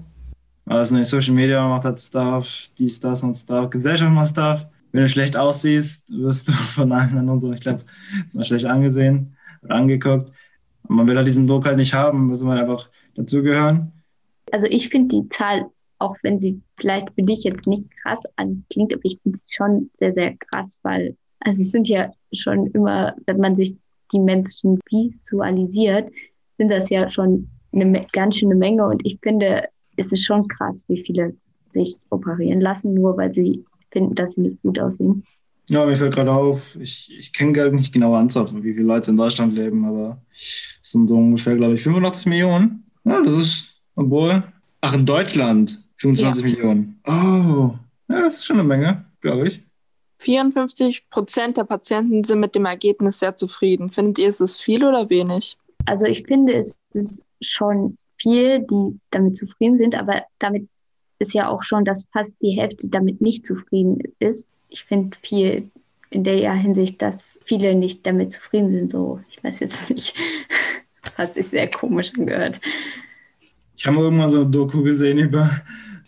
Also 0.66 0.96
nicht 0.96 1.08
Social 1.08 1.34
Media 1.34 1.66
macht 1.66 1.86
halt 1.86 2.02
Stuff, 2.02 2.48
dies, 2.78 3.00
das 3.00 3.24
und 3.24 3.36
Stuff, 3.36 3.70
Gesellschaft 3.70 4.12
macht 4.12 4.30
Stuff. 4.30 4.66
Wenn 4.96 5.02
du 5.02 5.10
schlecht 5.10 5.36
aussiehst, 5.36 6.10
wirst 6.10 6.48
du 6.48 6.54
von 6.74 6.90
allen 6.94 7.28
und 7.28 7.42
so, 7.42 7.52
ich 7.52 7.60
glaube, 7.60 7.84
ist 8.26 8.34
mal 8.34 8.46
schlecht 8.46 8.64
angesehen 8.64 9.36
oder 9.62 9.76
angeguckt. 9.76 10.32
Und 10.88 10.96
man 10.96 11.06
will 11.06 11.18
halt 11.18 11.28
diesen 11.28 11.48
Druck 11.48 11.66
halt 11.66 11.76
nicht 11.76 11.94
haben, 11.94 12.28
muss 12.28 12.42
man 12.44 12.58
einfach 12.58 12.90
dazugehören. 13.14 13.92
Also 14.54 14.68
ich 14.68 14.88
finde 14.88 15.18
die 15.18 15.28
Zahl, 15.28 15.66
auch 16.00 16.16
wenn 16.24 16.40
sie 16.40 16.62
vielleicht 16.78 17.10
für 17.14 17.24
dich 17.24 17.44
jetzt 17.44 17.68
nicht 17.68 17.84
krass 18.04 18.24
anklingt, 18.38 18.94
aber 18.94 19.02
ich 19.04 19.20
finde 19.22 19.36
es 19.36 19.46
schon 19.50 19.90
sehr, 20.00 20.14
sehr 20.14 20.38
krass, 20.38 20.80
weil 20.84 21.18
also 21.42 21.62
es 21.62 21.72
sind 21.72 21.90
ja 21.90 22.10
schon 22.32 22.68
immer, 22.68 23.16
wenn 23.26 23.40
man 23.40 23.58
sich 23.58 23.76
die 24.14 24.20
Menschen 24.20 24.80
visualisiert, 24.90 26.10
sind 26.58 26.72
das 26.72 26.90
ja 26.90 27.12
schon 27.12 27.50
eine 27.74 28.00
ganz 28.14 28.38
schöne 28.38 28.56
Menge. 28.56 28.88
Und 28.88 29.06
ich 29.06 29.20
finde, 29.22 29.68
es 29.98 30.10
ist 30.14 30.24
schon 30.24 30.48
krass, 30.48 30.86
wie 30.88 31.04
viele 31.04 31.36
sich 31.72 31.98
operieren 32.12 32.62
lassen, 32.62 32.94
nur 32.94 33.18
weil 33.18 33.34
sie 33.34 33.66
finden, 33.96 34.14
dass 34.14 34.34
sie 34.34 34.42
nicht 34.42 34.62
gut 34.62 34.78
aussehen. 34.78 35.24
Ja, 35.70 35.86
mir 35.86 35.96
fällt 35.96 36.14
gerade 36.14 36.32
auf, 36.32 36.76
ich, 36.80 37.12
ich 37.18 37.34
kenne 37.34 37.54
gar 37.54 37.70
nicht 37.70 37.94
genaue 37.94 38.18
Anzahl, 38.18 38.48
wie 38.64 38.74
viele 38.74 38.86
Leute 38.86 39.12
in 39.12 39.18
Deutschland 39.18 39.56
leben, 39.56 39.86
aber 39.86 40.22
es 40.34 40.92
sind 40.92 41.08
so 41.08 41.16
ungefähr, 41.16 41.56
glaube 41.56 41.76
ich, 41.76 41.82
85 41.82 42.28
Millionen. 42.28 42.84
Ja, 43.06 43.22
das 43.22 43.36
ist, 43.36 43.68
obwohl, 43.96 44.44
ach, 44.82 44.94
in 44.94 45.06
Deutschland 45.06 45.84
25 45.98 46.44
ja. 46.44 46.50
Millionen. 46.52 47.00
Oh, 47.08 47.74
ja, 48.10 48.22
das 48.22 48.36
ist 48.36 48.46
schon 48.46 48.60
eine 48.60 48.68
Menge, 48.68 49.06
glaube 49.22 49.48
ich. 49.48 49.64
54 50.20 51.10
Prozent 51.10 51.58
der 51.58 51.64
Patienten 51.64 52.24
sind 52.24 52.40
mit 52.40 52.56
dem 52.56 52.66
Ergebnis 52.66 53.20
sehr 53.20 53.36
zufrieden. 53.36 53.90
Findet 53.90 54.20
ihr, 54.20 54.30
ist 54.30 54.42
es 54.42 54.60
viel 54.60 54.84
oder 54.86 55.10
wenig? 55.10 55.58
Also 55.86 56.06
ich 56.06 56.26
finde, 56.26 56.54
es 56.54 56.80
ist 56.94 57.24
schon 57.42 57.98
viel, 58.20 58.66
die 58.68 59.00
damit 59.12 59.38
zufrieden 59.38 59.78
sind, 59.78 59.96
aber 59.96 60.24
damit 60.40 60.68
ist 61.20 61.34
ja 61.34 61.50
auch 61.50 61.64
schon, 61.64 61.86
dass 61.86 62.08
fast 62.12 62.36
die 62.42 62.52
Hälfte 62.52 62.90
damit 62.90 63.22
nicht 63.22 63.46
zufrieden 63.46 64.00
ist. 64.20 64.54
Ich 64.70 64.84
finde 64.84 65.18
viel 65.22 65.70
in 66.10 66.24
der 66.24 66.54
Hinsicht, 66.54 67.02
dass 67.02 67.40
viele 67.44 67.76
nicht 67.76 68.06
damit 68.06 68.34
zufrieden 68.34 68.72
sind. 68.72 68.92
So, 68.92 69.20
ich 69.30 69.44
weiß 69.44 69.60
jetzt 69.60 69.90
nicht. 69.90 70.16
Das 71.04 71.18
hat 71.18 71.34
sich 71.34 71.48
sehr 71.48 71.70
komisch 71.70 72.12
angehört. 72.18 72.60
Ich 73.78 73.86
habe 73.86 73.98
irgendwann 73.98 74.30
so 74.30 74.42
eine 74.42 74.50
Doku 74.50 74.84
gesehen 74.84 75.18
über 75.18 75.50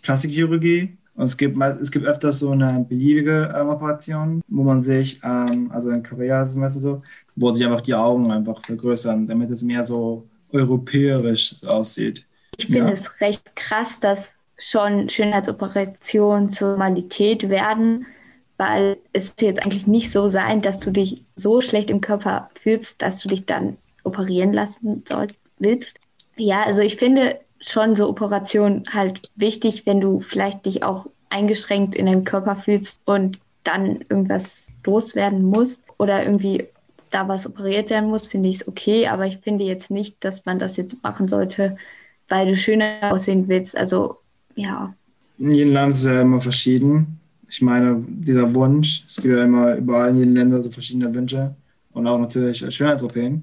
Plastikchirurgie 0.02 0.96
und 1.14 1.24
es 1.24 1.36
gibt, 1.36 1.60
es 1.60 1.90
gibt 1.90 2.06
öfters 2.06 2.38
so 2.38 2.52
eine 2.52 2.86
beliebige 2.88 3.52
ähm, 3.54 3.68
Operation, 3.68 4.40
wo 4.46 4.62
man 4.62 4.82
sich, 4.82 5.20
ähm, 5.24 5.70
also 5.72 5.90
in 5.90 6.02
Korea 6.02 6.42
ist 6.42 6.50
es 6.50 6.56
meistens 6.56 6.82
so, 6.82 7.02
wo 7.34 7.52
sich 7.52 7.66
einfach 7.66 7.80
die 7.80 7.94
Augen 7.94 8.30
einfach 8.30 8.64
vergrößern, 8.64 9.26
damit 9.26 9.50
es 9.50 9.62
mehr 9.62 9.82
so 9.82 10.28
europäisch 10.52 11.62
aussieht. 11.64 12.24
Ich 12.56 12.66
finde 12.66 12.86
ja. 12.86 12.90
es 12.90 13.20
recht 13.20 13.54
krass, 13.56 14.00
dass 14.00 14.34
schon 14.58 15.08
Schönheitsoperationen 15.08 16.50
zur 16.50 16.70
Normalität 16.70 17.48
werden, 17.48 18.06
weil 18.56 18.98
es 19.12 19.36
jetzt 19.40 19.62
eigentlich 19.62 19.86
nicht 19.86 20.10
so 20.10 20.28
sein, 20.28 20.62
dass 20.62 20.80
du 20.80 20.90
dich 20.90 21.24
so 21.36 21.60
schlecht 21.60 21.90
im 21.90 22.00
Körper 22.00 22.50
fühlst, 22.60 23.00
dass 23.00 23.20
du 23.20 23.28
dich 23.28 23.46
dann 23.46 23.78
operieren 24.02 24.52
lassen 24.52 25.04
soll, 25.08 25.28
willst. 25.58 25.98
Ja, 26.36 26.62
also 26.62 26.82
ich 26.82 26.96
finde, 26.96 27.40
schon 27.60 27.94
so 27.94 28.08
Operationen 28.08 28.84
halt 28.92 29.30
wichtig, 29.36 29.86
wenn 29.86 30.00
du 30.00 30.20
vielleicht 30.20 30.66
dich 30.66 30.82
auch 30.82 31.06
eingeschränkt 31.30 31.94
in 31.94 32.06
deinem 32.06 32.24
Körper 32.24 32.56
fühlst 32.56 33.00
und 33.04 33.40
dann 33.64 34.00
irgendwas 34.08 34.68
loswerden 34.84 35.42
musst 35.42 35.82
oder 35.98 36.24
irgendwie 36.24 36.68
da 37.10 37.28
was 37.28 37.46
operiert 37.46 37.90
werden 37.90 38.08
muss, 38.08 38.26
finde 38.26 38.48
ich 38.48 38.56
es 38.56 38.68
okay. 38.68 39.08
Aber 39.08 39.26
ich 39.26 39.38
finde 39.38 39.64
jetzt 39.64 39.90
nicht, 39.90 40.22
dass 40.24 40.44
man 40.46 40.58
das 40.58 40.76
jetzt 40.76 41.02
machen 41.02 41.28
sollte, 41.28 41.76
weil 42.28 42.46
du 42.46 42.56
schöner 42.56 43.12
aussehen 43.12 43.48
willst. 43.48 43.76
Also 43.76 44.18
ja. 44.58 44.94
In 45.38 45.50
jedem 45.50 45.72
Land 45.72 45.92
ist 45.92 46.00
es 46.00 46.06
ja 46.06 46.20
immer 46.20 46.40
verschieden. 46.40 47.20
Ich 47.48 47.62
meine, 47.62 48.04
dieser 48.08 48.54
Wunsch, 48.54 49.04
es 49.06 49.16
gibt 49.16 49.34
ja 49.34 49.44
immer 49.44 49.76
überall 49.76 50.10
in 50.10 50.16
jedem 50.16 50.34
Länder 50.34 50.62
so 50.62 50.70
verschiedene 50.70 51.14
Wünsche 51.14 51.54
und 51.92 52.06
auch 52.06 52.18
natürlich 52.18 52.58
Schönheits-OPen. 52.58 53.42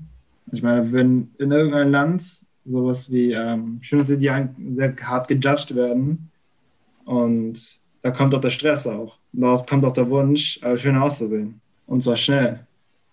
Ich 0.52 0.62
meine, 0.62 0.92
wenn 0.92 1.30
in 1.40 1.52
irgendeinem 1.52 1.92
Land 1.92 2.46
sowas 2.66 3.12
wie 3.12 3.32
ähm, 3.32 3.78
Schönheitsidealen 3.82 4.76
sehr 4.76 4.96
hart 5.04 5.28
gejudged 5.28 5.76
werden. 5.76 6.30
Und 7.06 7.80
da 8.02 8.12
kommt 8.12 8.34
auch 8.34 8.42
der 8.42 8.50
Stress 8.50 8.88
auch. 8.88 9.18
Da 9.32 9.64
kommt 9.68 9.86
auch 9.86 9.94
der 9.94 10.10
Wunsch, 10.10 10.62
äh, 10.64 10.78
schön 10.78 10.98
auszusehen. 10.98 11.62
Und 11.86 12.02
zwar 12.02 12.16
schnell. 12.16 12.60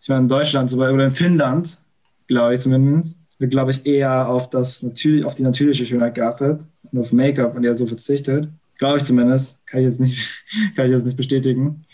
Ich 0.01 0.09
meine, 0.09 0.23
in 0.23 0.29
Deutschland 0.29 0.73
oder 0.73 1.05
in 1.05 1.15
Finnland, 1.15 1.79
glaube 2.27 2.55
ich 2.55 2.61
zumindest, 2.61 3.17
wird, 3.43 3.51
glaube 3.51 3.73
ich, 3.73 3.85
eher 3.85 4.29
auf, 4.29 4.49
das 4.49 4.83
natürlich, 4.83 5.25
auf 5.25 5.35
die 5.35 5.43
natürliche 5.43 5.85
Schönheit 5.85 6.15
geachtet 6.15 6.61
und 6.91 6.99
auf 7.01 7.13
Make-up 7.13 7.57
und 7.57 7.65
ja 7.65 7.77
so 7.77 7.87
verzichtet. 7.87 8.49
Glaube 8.79 8.99
ich 8.99 9.05
zumindest. 9.05 9.67
Kann 9.67 9.81
ich 9.81 9.87
jetzt 9.87 10.01
nicht, 10.01 10.45
kann 10.77 10.87
ich 10.87 10.93
jetzt 10.93 11.05
nicht 11.05 11.17
bestätigen. 11.17 11.85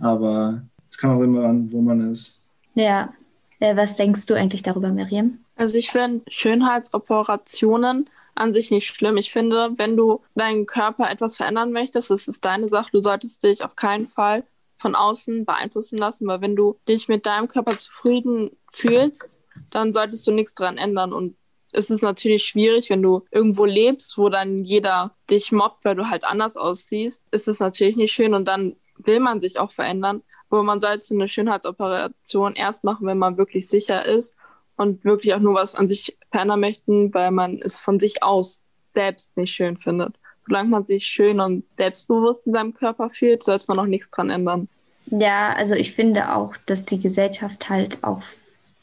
Aber 0.00 0.62
es 0.88 0.96
kann 0.96 1.10
auch 1.10 1.20
immer 1.20 1.44
an, 1.44 1.70
wo 1.70 1.82
man 1.82 2.10
ist. 2.10 2.40
Ja. 2.74 3.12
Äh, 3.60 3.76
was 3.76 3.96
denkst 3.96 4.26
du 4.26 4.34
eigentlich 4.34 4.62
darüber, 4.62 4.88
Miriam? 4.88 5.38
Also 5.56 5.76
ich 5.76 5.90
finde 5.90 6.22
Schönheitsoperationen 6.28 8.08
an 8.34 8.52
sich 8.52 8.70
nicht 8.70 8.86
schlimm. 8.86 9.18
Ich 9.18 9.30
finde, 9.30 9.72
wenn 9.76 9.96
du 9.96 10.22
deinen 10.34 10.66
Körper 10.66 11.10
etwas 11.10 11.36
verändern 11.36 11.70
möchtest, 11.70 12.10
das 12.10 12.26
ist 12.26 12.44
deine 12.44 12.66
Sache. 12.66 12.90
Du 12.92 13.00
solltest 13.00 13.44
dich 13.44 13.62
auf 13.62 13.76
keinen 13.76 14.06
Fall 14.06 14.42
von 14.78 14.94
außen 14.94 15.44
beeinflussen 15.44 15.98
lassen, 15.98 16.26
weil 16.26 16.40
wenn 16.40 16.56
du 16.56 16.78
dich 16.88 17.08
mit 17.08 17.26
deinem 17.26 17.46
Körper 17.46 17.76
zufrieden 17.76 18.50
fühlst, 18.72 19.22
dann 19.70 19.92
solltest 19.92 20.26
du 20.26 20.32
nichts 20.32 20.54
dran 20.54 20.78
ändern. 20.78 21.12
Und 21.12 21.36
es 21.72 21.90
ist 21.90 22.02
natürlich 22.02 22.44
schwierig, 22.44 22.90
wenn 22.90 23.02
du 23.02 23.24
irgendwo 23.30 23.64
lebst, 23.64 24.16
wo 24.16 24.28
dann 24.28 24.58
jeder 24.58 25.14
dich 25.30 25.52
mobbt, 25.52 25.84
weil 25.84 25.96
du 25.96 26.08
halt 26.08 26.24
anders 26.24 26.56
aussiehst, 26.56 27.24
ist 27.30 27.48
es 27.48 27.60
natürlich 27.60 27.96
nicht 27.96 28.12
schön 28.12 28.34
und 28.34 28.46
dann 28.46 28.76
will 28.98 29.20
man 29.20 29.40
sich 29.40 29.58
auch 29.58 29.72
verändern. 29.72 30.22
Aber 30.50 30.62
man 30.62 30.80
sollte 30.80 31.14
eine 31.14 31.28
Schönheitsoperation 31.28 32.54
erst 32.54 32.84
machen, 32.84 33.06
wenn 33.06 33.18
man 33.18 33.36
wirklich 33.36 33.68
sicher 33.68 34.04
ist 34.04 34.36
und 34.76 35.04
wirklich 35.04 35.34
auch 35.34 35.40
nur 35.40 35.54
was 35.54 35.74
an 35.74 35.88
sich 35.88 36.16
verändern 36.30 36.60
möchten, 36.60 37.12
weil 37.12 37.30
man 37.30 37.60
es 37.60 37.80
von 37.80 37.98
sich 37.98 38.22
aus 38.22 38.64
selbst 38.92 39.36
nicht 39.36 39.52
schön 39.52 39.76
findet. 39.76 40.14
Solange 40.40 40.68
man 40.68 40.84
sich 40.84 41.06
schön 41.06 41.40
und 41.40 41.64
selbstbewusst 41.76 42.46
in 42.46 42.52
seinem 42.52 42.74
Körper 42.74 43.10
fühlt, 43.10 43.42
sollte 43.42 43.64
man 43.68 43.78
auch 43.78 43.86
nichts 43.86 44.10
dran 44.10 44.30
ändern. 44.30 44.68
Ja, 45.06 45.52
also 45.54 45.74
ich 45.74 45.92
finde 45.92 46.34
auch, 46.34 46.54
dass 46.66 46.84
die 46.84 47.00
Gesellschaft 47.00 47.68
halt 47.68 48.02
auch 48.04 48.22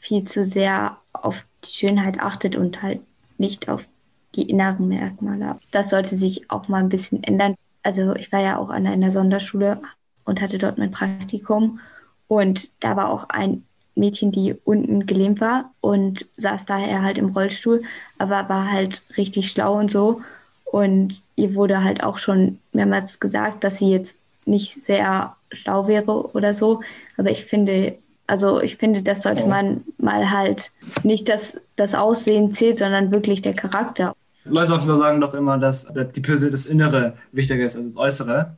viel 0.02 0.24
zu 0.24 0.44
sehr 0.44 0.98
auf 1.12 1.44
die 1.64 1.70
Schönheit 1.70 2.18
achtet 2.18 2.56
und 2.56 2.82
halt 2.82 3.00
nicht 3.38 3.68
auf 3.68 3.86
die 4.34 4.50
inneren 4.50 4.88
Merkmale. 4.88 5.58
Das 5.70 5.90
sollte 5.90 6.16
sich 6.16 6.50
auch 6.50 6.66
mal 6.68 6.78
ein 6.78 6.88
bisschen 6.88 7.22
ändern. 7.22 7.54
Also 7.84 8.14
ich 8.16 8.32
war 8.32 8.40
ja 8.40 8.58
auch 8.58 8.70
an 8.70 8.86
einer 8.86 9.12
Sonderschule 9.12 9.80
und 10.24 10.40
hatte 10.40 10.58
dort 10.58 10.76
mein 10.76 10.90
Praktikum 10.90 11.78
und 12.26 12.70
da 12.80 12.96
war 12.96 13.10
auch 13.10 13.28
ein 13.28 13.64
Mädchen, 13.94 14.32
die 14.32 14.56
unten 14.64 15.06
gelähmt 15.06 15.40
war 15.40 15.70
und 15.80 16.26
saß 16.36 16.66
daher 16.66 17.02
halt 17.02 17.18
im 17.18 17.28
Rollstuhl, 17.28 17.82
aber 18.18 18.48
war 18.48 18.72
halt 18.72 19.02
richtig 19.16 19.50
schlau 19.50 19.78
und 19.78 19.90
so. 19.90 20.20
Und 20.64 21.20
ihr 21.36 21.54
wurde 21.54 21.84
halt 21.84 22.02
auch 22.02 22.18
schon 22.18 22.58
mehrmals 22.72 23.20
gesagt, 23.20 23.62
dass 23.62 23.78
sie 23.78 23.90
jetzt 23.90 24.18
nicht 24.46 24.82
sehr 24.82 25.36
schlau 25.52 25.86
wäre 25.86 26.34
oder 26.34 26.54
so. 26.54 26.80
Aber 27.18 27.30
ich 27.30 27.44
finde, 27.44 27.98
also 28.32 28.62
ich 28.62 28.78
finde, 28.78 29.02
das 29.02 29.24
sollte 29.24 29.46
man 29.46 29.84
mal 29.98 30.30
halt 30.30 30.70
nicht 31.02 31.28
das, 31.28 31.60
das 31.76 31.94
Aussehen 31.94 32.54
zählt, 32.54 32.78
sondern 32.78 33.12
wirklich 33.12 33.42
der 33.42 33.52
Charakter. 33.52 34.16
Leute 34.44 34.80
sagen 34.86 35.20
doch 35.20 35.34
immer, 35.34 35.58
dass 35.58 35.86
die 36.16 36.20
Person 36.22 36.50
das 36.50 36.64
Innere 36.64 37.12
wichtiger 37.32 37.62
ist 37.62 37.76
als 37.76 37.88
das 37.88 37.96
Äußere. 37.98 38.56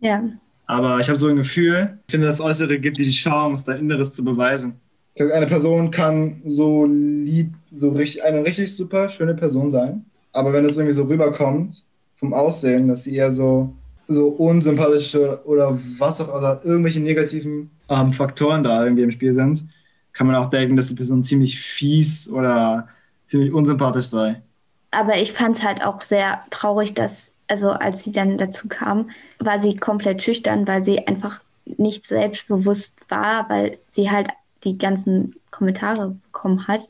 Ja. 0.00 0.22
Aber 0.64 1.00
ich 1.00 1.08
habe 1.10 1.18
so 1.18 1.26
ein 1.26 1.36
Gefühl, 1.36 1.98
ich 2.06 2.12
finde, 2.12 2.28
das 2.28 2.40
Äußere 2.40 2.78
gibt 2.78 2.96
dir 2.96 3.04
die 3.04 3.10
Chance, 3.10 3.66
dein 3.66 3.80
Inneres 3.80 4.14
zu 4.14 4.24
beweisen. 4.24 4.80
Eine 5.18 5.44
Person 5.44 5.90
kann 5.90 6.40
so 6.46 6.86
lieb, 6.86 7.52
so 7.72 7.90
richtig, 7.90 8.24
eine 8.24 8.42
richtig 8.42 8.74
super 8.74 9.10
schöne 9.10 9.34
Person 9.34 9.70
sein. 9.70 10.06
Aber 10.32 10.54
wenn 10.54 10.64
es 10.64 10.78
irgendwie 10.78 10.94
so 10.94 11.02
rüberkommt, 11.04 11.84
vom 12.16 12.32
Aussehen, 12.32 12.88
dass 12.88 13.04
sie 13.04 13.16
eher 13.16 13.32
so, 13.32 13.74
so 14.10 14.28
unsympathisch 14.28 15.14
oder, 15.14 15.46
oder 15.46 15.78
was 15.98 16.20
auch 16.20 16.28
immer, 16.28 16.60
irgendwelche 16.64 17.00
negativen 17.00 17.70
ähm, 17.88 18.12
Faktoren 18.12 18.64
da 18.64 18.84
irgendwie 18.84 19.02
im 19.04 19.10
Spiel 19.10 19.34
sind, 19.34 19.64
kann 20.12 20.26
man 20.26 20.36
auch 20.36 20.50
denken, 20.50 20.76
dass 20.76 20.88
die 20.88 20.94
Person 20.96 21.24
ziemlich 21.24 21.60
fies 21.60 22.28
oder 22.30 22.88
ziemlich 23.26 23.52
unsympathisch 23.52 24.06
sei. 24.06 24.42
Aber 24.90 25.16
ich 25.18 25.32
fand 25.32 25.56
es 25.56 25.62
halt 25.62 25.82
auch 25.82 26.02
sehr 26.02 26.44
traurig, 26.50 26.94
dass, 26.94 27.34
also 27.46 27.70
als 27.70 28.02
sie 28.04 28.12
dann 28.12 28.38
dazu 28.38 28.68
kam, 28.68 29.10
war 29.38 29.60
sie 29.60 29.76
komplett 29.76 30.22
schüchtern, 30.22 30.66
weil 30.66 30.84
sie 30.84 31.06
einfach 31.06 31.40
nicht 31.64 32.06
selbstbewusst 32.06 32.96
war, 33.08 33.48
weil 33.48 33.78
sie 33.90 34.10
halt 34.10 34.28
die 34.64 34.78
ganzen 34.78 35.36
Kommentare 35.50 36.16
bekommen 36.24 36.66
hat. 36.66 36.88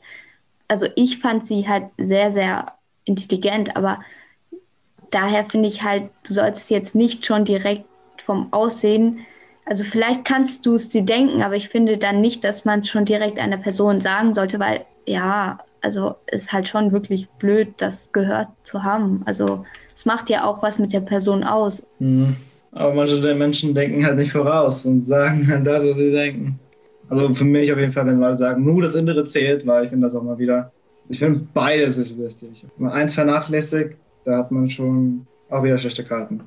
Also 0.67 0.87
ich 0.95 1.19
fand 1.19 1.47
sie 1.47 1.67
halt 1.67 1.87
sehr, 1.97 2.31
sehr 2.31 2.73
intelligent, 3.05 3.75
aber 3.75 3.99
daher 5.11 5.45
finde 5.45 5.67
ich 5.67 5.83
halt, 5.83 6.09
du 6.23 6.33
sollst 6.33 6.69
jetzt 6.69 6.95
nicht 6.95 7.25
schon 7.25 7.45
direkt 7.45 7.85
vom 8.25 8.51
Aussehen 8.51 9.25
also 9.65 9.83
vielleicht 9.83 10.25
kannst 10.25 10.65
du 10.65 10.75
es 10.75 10.89
dir 10.89 11.03
denken, 11.03 11.41
aber 11.41 11.55
ich 11.55 11.69
finde 11.69 11.97
dann 11.97 12.21
nicht, 12.21 12.43
dass 12.43 12.65
man 12.65 12.81
es 12.81 12.89
schon 12.89 13.05
direkt 13.05 13.39
einer 13.39 13.57
Person 13.57 14.01
sagen 14.01 14.33
sollte, 14.33 14.59
weil 14.59 14.81
ja, 15.05 15.59
also 15.81 16.15
ist 16.27 16.51
halt 16.51 16.67
schon 16.67 16.91
wirklich 16.91 17.29
blöd, 17.39 17.69
das 17.77 18.11
gehört 18.11 18.49
zu 18.63 18.83
haben. 18.83 19.21
Also 19.25 19.65
es 19.95 20.05
macht 20.05 20.29
ja 20.29 20.43
auch 20.43 20.61
was 20.61 20.79
mit 20.79 20.93
der 20.93 20.99
Person 20.99 21.43
aus. 21.43 21.85
Mhm. 21.99 22.35
Aber 22.73 22.93
manche 22.93 23.19
der 23.19 23.35
Menschen 23.35 23.73
denken 23.73 24.05
halt 24.05 24.17
nicht 24.17 24.31
voraus 24.31 24.85
und 24.85 25.05
sagen 25.05 25.47
halt 25.51 25.65
das, 25.65 25.85
was 25.87 25.95
sie 25.95 26.11
denken. 26.11 26.59
Also 27.09 27.33
für 27.33 27.45
mich 27.45 27.71
auf 27.71 27.79
jeden 27.79 27.91
Fall, 27.91 28.07
wenn 28.07 28.19
Leute 28.19 28.37
sagen, 28.37 28.63
nur 28.63 28.81
das 28.81 28.95
Innere 28.95 29.25
zählt, 29.25 29.65
weil 29.67 29.85
ich 29.85 29.89
finde 29.89 30.05
das 30.05 30.15
auch 30.15 30.23
mal 30.23 30.37
wieder. 30.37 30.71
Ich 31.09 31.19
finde 31.19 31.47
beides 31.53 31.97
ist 31.97 32.17
wichtig. 32.17 32.65
Wenn 32.77 32.87
man 32.87 32.93
eins 32.93 33.13
vernachlässigt, 33.13 33.95
da 34.23 34.37
hat 34.37 34.51
man 34.51 34.69
schon 34.69 35.25
auch 35.49 35.63
wieder 35.63 35.77
schlechte 35.77 36.03
Karten. 36.03 36.41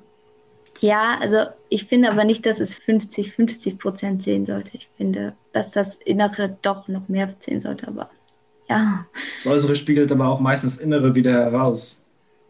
Ja, 0.81 1.19
also 1.21 1.39
ich 1.69 1.85
finde 1.85 2.11
aber 2.11 2.25
nicht, 2.25 2.45
dass 2.47 2.61
es 2.61 2.75
50-50 2.75 3.79
Prozent 3.79 4.23
sehen 4.23 4.45
sollte. 4.45 4.71
Ich 4.75 4.89
finde, 4.97 5.35
dass 5.53 5.71
das 5.71 5.97
Innere 6.05 6.57
doch 6.63 6.89
noch 6.89 7.09
mehr 7.09 7.33
sehen 7.41 7.61
sollte, 7.61 7.89
aber 7.89 8.11
ja. 8.69 9.07
Das 9.43 9.53
Äußere 9.53 9.75
spiegelt 9.75 10.11
aber 10.11 10.29
auch 10.29 10.41
meistens 10.41 10.77
das 10.77 10.85
Innere 10.85 11.15
wieder 11.15 11.33
heraus. 11.33 12.03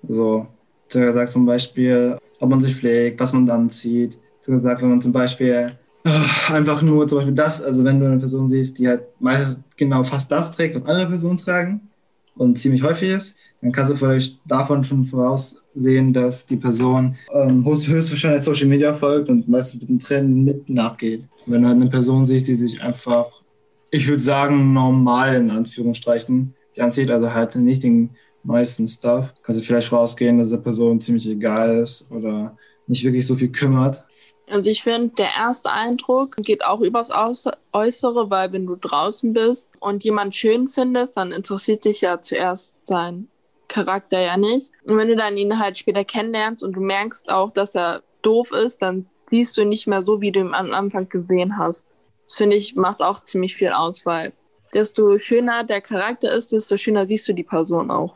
So 0.06 0.46
gesagt 0.88 1.30
zum 1.30 1.44
Beispiel, 1.44 2.16
ob 2.40 2.50
man 2.50 2.60
sich 2.60 2.76
pflegt, 2.76 3.18
was 3.18 3.32
man 3.32 3.46
dann 3.46 3.68
zieht. 3.68 4.18
So 4.40 4.52
gesagt, 4.52 4.80
wenn 4.80 4.90
man 4.90 5.02
zum 5.02 5.12
Beispiel 5.12 5.76
oh, 6.06 6.52
einfach 6.52 6.82
nur 6.82 7.08
zum 7.08 7.18
Beispiel 7.18 7.34
das, 7.34 7.60
also 7.62 7.84
wenn 7.84 7.98
du 7.98 8.06
eine 8.06 8.18
Person 8.18 8.48
siehst, 8.48 8.78
die 8.78 8.88
halt 8.88 9.02
meistens 9.18 9.60
genau 9.76 10.04
fast 10.04 10.30
das 10.30 10.52
trägt, 10.52 10.76
was 10.76 10.88
andere 10.88 11.08
Personen 11.08 11.36
tragen 11.36 11.90
und 12.36 12.58
ziemlich 12.58 12.82
häufig 12.82 13.10
ist, 13.10 13.36
dann 13.60 13.72
kannst 13.72 13.90
du 13.90 13.96
vielleicht 13.96 14.38
davon 14.44 14.84
schon 14.84 15.04
voraussehen, 15.04 16.12
dass 16.12 16.44
die 16.44 16.56
Person 16.56 17.16
ähm, 17.32 17.64
höchstwahrscheinlich 17.64 18.42
Social 18.42 18.66
Media 18.66 18.92
folgt 18.92 19.30
und 19.30 19.48
meistens 19.48 19.80
mit 19.80 19.88
dem 19.88 19.98
Trend 19.98 20.44
mit 20.44 20.68
nachgeht. 20.68 21.24
Wenn 21.46 21.62
du 21.62 21.68
halt 21.68 21.80
eine 21.80 21.90
Person 21.90 22.26
siehst, 22.26 22.46
die 22.46 22.56
sich 22.56 22.82
einfach, 22.82 23.26
ich 23.90 24.06
würde 24.06 24.22
sagen, 24.22 24.74
normal 24.74 25.34
in 25.36 25.50
Anführungsstrichen, 25.50 26.54
die 26.76 26.82
anzieht, 26.82 27.10
also 27.10 27.32
halt 27.32 27.56
nicht 27.56 27.82
den 27.82 28.10
meisten 28.42 28.86
Stuff, 28.86 29.32
kannst 29.42 29.60
du 29.60 29.64
vielleicht 29.64 29.92
rausgehen, 29.92 30.38
dass 30.38 30.50
der 30.50 30.58
Person 30.58 31.00
ziemlich 31.00 31.26
egal 31.28 31.78
ist 31.78 32.10
oder 32.10 32.56
nicht 32.86 33.02
wirklich 33.04 33.26
so 33.26 33.34
viel 33.34 33.48
kümmert. 33.48 34.04
Also 34.48 34.70
ich 34.70 34.82
finde, 34.82 35.14
der 35.16 35.30
erste 35.36 35.70
Eindruck 35.70 36.36
geht 36.36 36.64
auch 36.64 36.80
übers 36.80 37.10
Äußere, 37.10 38.30
weil 38.30 38.52
wenn 38.52 38.66
du 38.66 38.76
draußen 38.76 39.32
bist 39.32 39.70
und 39.80 40.04
jemand 40.04 40.34
schön 40.34 40.68
findest, 40.68 41.16
dann 41.16 41.32
interessiert 41.32 41.84
dich 41.84 42.02
ja 42.02 42.20
zuerst 42.20 42.76
sein 42.86 43.28
Charakter 43.68 44.20
ja 44.20 44.36
nicht. 44.36 44.70
Und 44.88 44.98
wenn 44.98 45.08
du 45.08 45.16
dann 45.16 45.36
ihn 45.36 45.58
halt 45.58 45.78
später 45.78 46.04
kennenlernst 46.04 46.62
und 46.62 46.74
du 46.74 46.80
merkst 46.80 47.30
auch, 47.30 47.52
dass 47.52 47.74
er 47.74 48.02
doof 48.22 48.52
ist, 48.52 48.82
dann 48.82 49.06
siehst 49.30 49.56
du 49.56 49.62
ihn 49.62 49.70
nicht 49.70 49.86
mehr 49.86 50.02
so, 50.02 50.20
wie 50.20 50.30
du 50.30 50.40
ihn 50.40 50.54
am 50.54 50.72
Anfang 50.72 51.08
gesehen 51.08 51.58
hast. 51.58 51.90
Das 52.24 52.34
finde 52.34 52.56
ich 52.56 52.74
macht 52.76 53.00
auch 53.00 53.20
ziemlich 53.20 53.56
viel 53.56 53.70
aus, 53.70 54.04
weil 54.04 54.32
desto 54.74 55.18
schöner 55.18 55.64
der 55.64 55.80
Charakter 55.80 56.32
ist, 56.32 56.52
desto 56.52 56.76
schöner 56.76 57.06
siehst 57.06 57.28
du 57.28 57.32
die 57.32 57.44
Person 57.44 57.90
auch. 57.90 58.14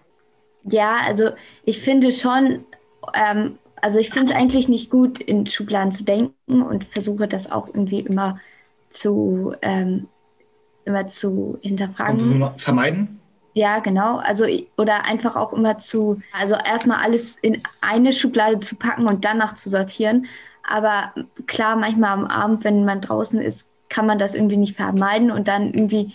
Ja, 0.64 0.98
also 1.06 1.30
ich 1.64 1.80
finde 1.80 2.12
schon, 2.12 2.64
ähm, 3.14 3.58
also 3.82 3.98
ich 3.98 4.10
finde 4.10 4.32
es 4.32 4.36
eigentlich 4.36 4.68
nicht 4.68 4.90
gut, 4.90 5.20
in 5.20 5.46
Schubladen 5.46 5.92
zu 5.92 6.04
denken 6.04 6.62
und 6.62 6.84
versuche 6.84 7.28
das 7.28 7.50
auch 7.50 7.68
irgendwie 7.68 8.00
immer 8.00 8.38
zu, 8.90 9.54
ähm, 9.62 10.08
immer 10.84 11.06
zu 11.06 11.58
hinterfragen. 11.62 12.42
Und 12.42 12.60
vermeiden? 12.60 13.20
Ja, 13.54 13.80
genau. 13.80 14.18
Also 14.18 14.44
oder 14.76 15.04
einfach 15.04 15.34
auch 15.36 15.52
immer 15.52 15.78
zu, 15.78 16.20
also 16.32 16.54
erstmal 16.54 16.98
alles 16.98 17.36
in 17.42 17.62
eine 17.80 18.12
Schublade 18.12 18.60
zu 18.60 18.76
packen 18.76 19.06
und 19.06 19.24
danach 19.24 19.54
zu 19.54 19.68
sortieren. 19.70 20.26
Aber 20.62 21.12
klar, 21.46 21.76
manchmal 21.76 22.12
am 22.12 22.26
Abend, 22.26 22.64
wenn 22.64 22.84
man 22.84 23.00
draußen 23.00 23.40
ist, 23.40 23.66
kann 23.88 24.06
man 24.06 24.18
das 24.18 24.34
irgendwie 24.34 24.58
nicht 24.58 24.76
vermeiden 24.76 25.30
und 25.30 25.48
dann 25.48 25.72
irgendwie 25.72 26.12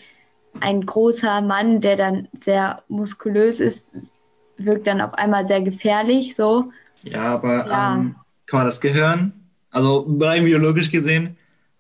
ein 0.60 0.86
großer 0.86 1.41
Mann, 1.41 1.82
der 1.82 1.97
dann 1.97 2.28
sehr 2.39 2.84
muskulös 2.88 3.60
ist, 3.60 3.88
wirkt 4.58 4.88
dann 4.88 5.02
auf 5.02 5.13
einmal 5.15 5.47
sehr 5.47 5.62
gefährlich. 5.62 6.36
So. 6.36 6.71
Ja, 7.04 7.34
aber 7.34 7.68
ja. 7.68 7.96
Ähm, 7.96 8.16
kann 8.46 8.60
man 8.60 8.66
das 8.66 8.82
Gehirn, 8.82 9.34
also 9.70 10.06
rein 10.20 10.46
biologisch 10.46 10.92
gesehen, 10.92 11.38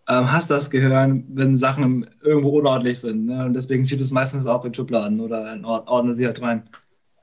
ähm, 0.07 0.31
hast 0.31 0.49
das 0.49 0.69
Gehirn, 0.69 1.25
wenn 1.29 1.57
Sachen 1.57 2.07
irgendwo 2.21 2.49
unordentlich 2.59 2.99
sind. 2.99 3.25
Ne? 3.25 3.45
Und 3.45 3.53
deswegen 3.53 3.87
schiebt 3.87 4.01
es 4.01 4.11
meistens 4.11 4.45
auch 4.45 4.65
in 4.65 4.73
Schubladen 4.73 5.19
oder 5.19 5.57
ordnet 5.63 6.17
sie 6.17 6.25
halt 6.25 6.41
rein. 6.41 6.63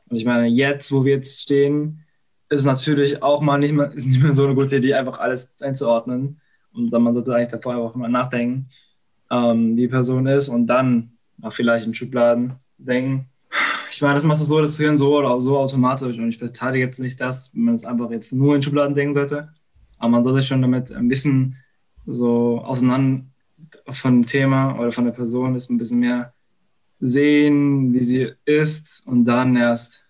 Und 0.09 0.17
ich 0.17 0.25
meine, 0.25 0.47
jetzt, 0.47 0.91
wo 0.93 1.05
wir 1.05 1.15
jetzt 1.15 1.43
stehen, 1.43 2.05
ist 2.49 2.65
natürlich 2.65 3.23
auch 3.23 3.41
mal 3.41 3.59
nicht 3.59 3.73
mehr, 3.73 3.93
ist 3.93 4.07
nicht 4.07 4.23
mehr 4.23 4.35
so 4.35 4.45
eine 4.45 4.55
gute 4.55 4.77
Idee, 4.77 4.95
einfach 4.95 5.21
alles 5.21 5.61
einzuordnen. 5.63 6.41
Und 6.73 6.91
dann 6.91 7.03
man 7.03 7.15
sollte 7.15 7.35
eigentlich 7.35 7.49
davor 7.49 7.77
auch 7.77 7.95
mal 7.95 8.09
nachdenken, 8.09 8.69
ähm, 9.31 9.77
wie 9.77 9.83
die 9.83 9.89
Person 9.89 10.27
ist 10.27 10.49
und 10.49 10.67
dann 10.67 11.13
auch 11.43 11.53
vielleicht 11.53 11.87
in 11.87 11.95
Schubladen 11.95 12.55
denken. 12.79 13.27
Ich 14.01 14.03
meine, 14.03 14.15
das 14.15 14.25
macht 14.25 14.41
es 14.41 14.47
so 14.47 14.59
das 14.63 14.79
Hirn 14.79 14.97
so 14.97 15.19
oder 15.19 15.43
so 15.43 15.59
automatisch 15.59 16.17
und 16.17 16.31
ich 16.31 16.39
verteidige 16.39 16.87
jetzt 16.87 17.01
nicht 17.01 17.21
das, 17.21 17.55
wenn 17.55 17.65
man 17.65 17.75
es 17.75 17.85
einfach 17.85 18.11
jetzt 18.11 18.33
nur 18.33 18.57
in 18.57 18.63
Schubladen 18.63 18.95
denken 18.95 19.13
sollte. 19.13 19.51
Aber 19.99 20.09
man 20.09 20.25
sollte 20.25 20.41
schon 20.41 20.63
damit 20.63 20.91
ein 20.91 21.07
bisschen 21.07 21.59
so 22.07 22.63
auseinander 22.65 23.27
von 23.91 24.23
dem 24.23 24.27
Thema 24.27 24.81
oder 24.81 24.91
von 24.91 25.05
der 25.05 25.13
Person 25.13 25.55
ist 25.55 25.69
ein 25.69 25.77
bisschen 25.77 25.99
mehr 25.99 26.33
sehen, 26.99 27.93
wie 27.93 28.03
sie 28.03 28.33
ist 28.47 29.07
und 29.07 29.27
dann 29.27 29.55
erst 29.55 30.03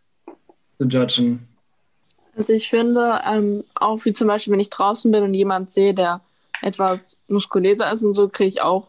zu 0.79 0.87
judgen. 0.87 1.49
Also 2.37 2.53
ich 2.53 2.69
finde, 2.69 3.21
ähm, 3.27 3.65
auch 3.75 4.05
wie 4.05 4.13
zum 4.13 4.29
Beispiel, 4.29 4.53
wenn 4.53 4.61
ich 4.61 4.71
draußen 4.71 5.11
bin 5.11 5.25
und 5.25 5.35
jemand 5.35 5.69
sehe, 5.69 5.95
der 5.95 6.21
etwas 6.63 7.21
muskulöser 7.27 7.93
ist 7.93 8.05
und 8.05 8.15
so, 8.15 8.29
kriege 8.29 8.51
ich 8.51 8.63
auch 8.63 8.87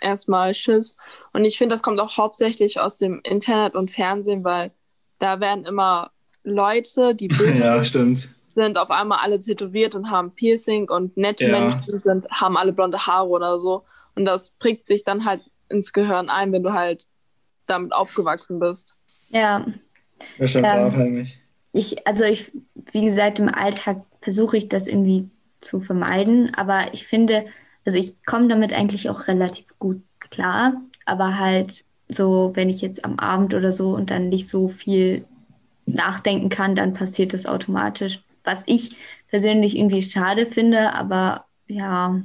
erstmal 0.00 0.54
Schiss. 0.54 0.96
Und 1.32 1.44
ich 1.44 1.58
finde, 1.58 1.74
das 1.74 1.82
kommt 1.82 2.00
auch 2.00 2.16
hauptsächlich 2.16 2.80
aus 2.80 2.98
dem 2.98 3.20
Internet 3.22 3.74
und 3.74 3.90
Fernsehen, 3.90 4.44
weil 4.44 4.72
da 5.18 5.40
werden 5.40 5.64
immer 5.64 6.10
Leute, 6.44 7.14
die 7.14 7.28
böse 7.28 7.64
ja, 7.64 7.84
sind, 7.84 8.28
sind, 8.54 8.78
auf 8.78 8.90
einmal 8.90 9.18
alle 9.22 9.38
tätowiert 9.38 9.94
und 9.94 10.10
haben 10.10 10.32
Piercing 10.32 10.88
und 10.88 11.16
nette 11.16 11.46
ja. 11.46 11.60
Menschen 11.60 12.00
sind, 12.00 12.26
haben 12.30 12.56
alle 12.56 12.72
blonde 12.72 13.06
Haare 13.06 13.28
oder 13.28 13.58
so. 13.58 13.84
Und 14.14 14.24
das 14.24 14.50
prägt 14.50 14.88
sich 14.88 15.04
dann 15.04 15.24
halt 15.24 15.42
ins 15.68 15.92
Gehirn 15.92 16.28
ein, 16.28 16.52
wenn 16.52 16.62
du 16.62 16.72
halt 16.72 17.06
damit 17.66 17.92
aufgewachsen 17.92 18.58
bist. 18.58 18.94
Ja. 19.30 19.66
Das 20.38 20.50
stimmt 20.50 20.66
ähm, 20.66 20.86
abhängig. 20.86 21.38
Ich, 21.72 22.06
also 22.06 22.24
ich, 22.24 22.52
wie 22.92 23.04
gesagt, 23.04 23.38
im 23.38 23.52
Alltag 23.52 24.02
versuche 24.22 24.56
ich 24.56 24.68
das 24.68 24.86
irgendwie 24.86 25.28
zu 25.60 25.80
vermeiden, 25.80 26.54
aber 26.54 26.94
ich 26.94 27.06
finde, 27.06 27.46
also 27.86 27.98
ich 27.98 28.14
komme 28.26 28.48
damit 28.48 28.72
eigentlich 28.72 29.08
auch 29.08 29.28
relativ 29.28 29.66
gut 29.78 30.02
klar, 30.18 30.82
aber 31.04 31.38
halt 31.38 31.84
so, 32.08 32.50
wenn 32.54 32.68
ich 32.68 32.82
jetzt 32.82 33.04
am 33.04 33.18
Abend 33.18 33.54
oder 33.54 33.72
so 33.72 33.94
und 33.94 34.10
dann 34.10 34.28
nicht 34.28 34.48
so 34.48 34.68
viel 34.68 35.24
nachdenken 35.86 36.48
kann, 36.48 36.74
dann 36.74 36.94
passiert 36.94 37.32
das 37.32 37.46
automatisch. 37.46 38.20
Was 38.44 38.62
ich 38.66 38.96
persönlich 39.28 39.76
irgendwie 39.76 40.02
schade 40.02 40.46
finde, 40.46 40.92
aber 40.92 41.46
ja. 41.68 42.20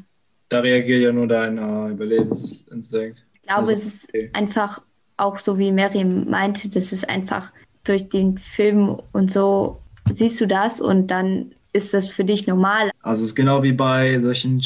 Da 0.49 0.59
reagiert 0.59 1.03
ja 1.03 1.11
nur 1.11 1.27
dein 1.27 1.57
uh, 1.57 1.89
Überlebensinstinkt. 1.89 3.23
Ich 3.33 3.41
glaube, 3.43 3.61
also, 3.61 3.73
es 3.73 3.85
ist 3.85 4.09
okay. 4.09 4.29
einfach 4.33 4.81
auch 5.17 5.39
so, 5.39 5.57
wie 5.57 5.71
Miriam 5.71 6.29
meinte, 6.29 6.69
das 6.69 6.91
ist 6.91 7.07
einfach 7.07 7.51
durch 7.83 8.09
den 8.09 8.37
Film 8.37 8.99
und 9.11 9.31
so 9.31 9.81
siehst 10.13 10.41
du 10.41 10.47
das 10.47 10.81
und 10.81 11.07
dann 11.07 11.53
ist 11.73 11.93
das 11.93 12.07
für 12.07 12.23
dich 12.23 12.47
normal. 12.47 12.91
Also 13.01 13.21
es 13.21 13.27
ist 13.27 13.35
genau 13.35 13.63
wie 13.63 13.71
bei 13.71 14.19
solchen 14.19 14.61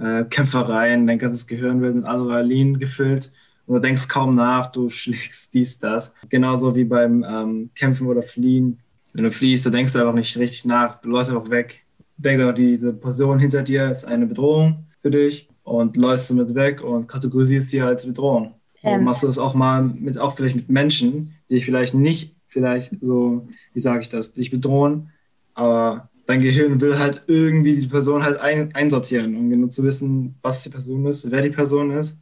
äh, 0.00 0.24
Kämpfereien, 0.24 1.06
dein 1.06 1.18
ganzes 1.18 1.46
Gehirn 1.46 1.80
wird 1.80 1.96
mit 1.96 2.04
Adrenalin 2.04 2.78
gefüllt 2.78 3.32
und 3.66 3.76
du 3.76 3.80
denkst 3.80 4.08
kaum 4.08 4.34
nach, 4.34 4.72
du 4.72 4.90
schlägst 4.90 5.52
dies, 5.54 5.78
das. 5.78 6.14
Genauso 6.28 6.74
wie 6.74 6.84
beim 6.84 7.24
ähm, 7.28 7.70
Kämpfen 7.74 8.06
oder 8.06 8.22
Fliehen. 8.22 8.78
Wenn 9.12 9.24
du 9.24 9.30
fliehst, 9.30 9.66
da 9.66 9.70
denkst 9.70 9.92
du 9.92 10.00
einfach 10.00 10.14
nicht 10.14 10.36
richtig 10.36 10.64
nach, 10.64 11.00
du 11.00 11.08
läufst 11.08 11.30
einfach 11.30 11.50
weg. 11.50 11.84
Du 12.16 12.22
denkst 12.22 12.40
einfach, 12.40 12.54
diese 12.54 12.92
Person 12.92 13.38
hinter 13.38 13.62
dir 13.62 13.90
ist 13.90 14.04
eine 14.04 14.26
Bedrohung 14.26 14.86
für 15.02 15.10
dich 15.10 15.48
und 15.64 15.96
läufst 15.96 16.30
damit 16.30 16.54
weg 16.54 16.82
und 16.82 17.06
kategorisierst 17.08 17.70
sie 17.70 17.80
als 17.80 18.06
Bedrohung. 18.06 18.54
So 18.80 18.88
ähm. 18.88 19.04
machst 19.04 19.22
du 19.22 19.26
das 19.26 19.38
auch 19.38 19.54
mal 19.54 19.82
mit, 19.82 20.18
auch 20.18 20.36
vielleicht 20.36 20.56
mit 20.56 20.68
Menschen, 20.68 21.34
die 21.48 21.54
dich 21.54 21.64
vielleicht 21.64 21.94
nicht, 21.94 22.36
vielleicht 22.46 22.96
so, 23.00 23.48
wie 23.72 23.80
sage 23.80 24.00
ich 24.00 24.08
das, 24.08 24.32
dich 24.32 24.50
bedrohen, 24.50 25.10
aber 25.54 26.08
dein 26.28 26.40
Gehirn 26.40 26.78
will 26.80 26.98
halt 26.98 27.22
irgendwie 27.26 27.72
diese 27.72 27.88
Person 27.88 28.22
halt 28.22 28.38
ein, 28.38 28.72
einsortieren, 28.74 29.34
um 29.34 29.48
genau 29.48 29.66
zu 29.68 29.82
wissen, 29.82 30.36
was 30.42 30.62
die 30.62 30.68
Person 30.68 31.06
ist, 31.06 31.30
wer 31.30 31.40
die 31.40 31.50
Person 31.50 31.90
ist 31.90 32.20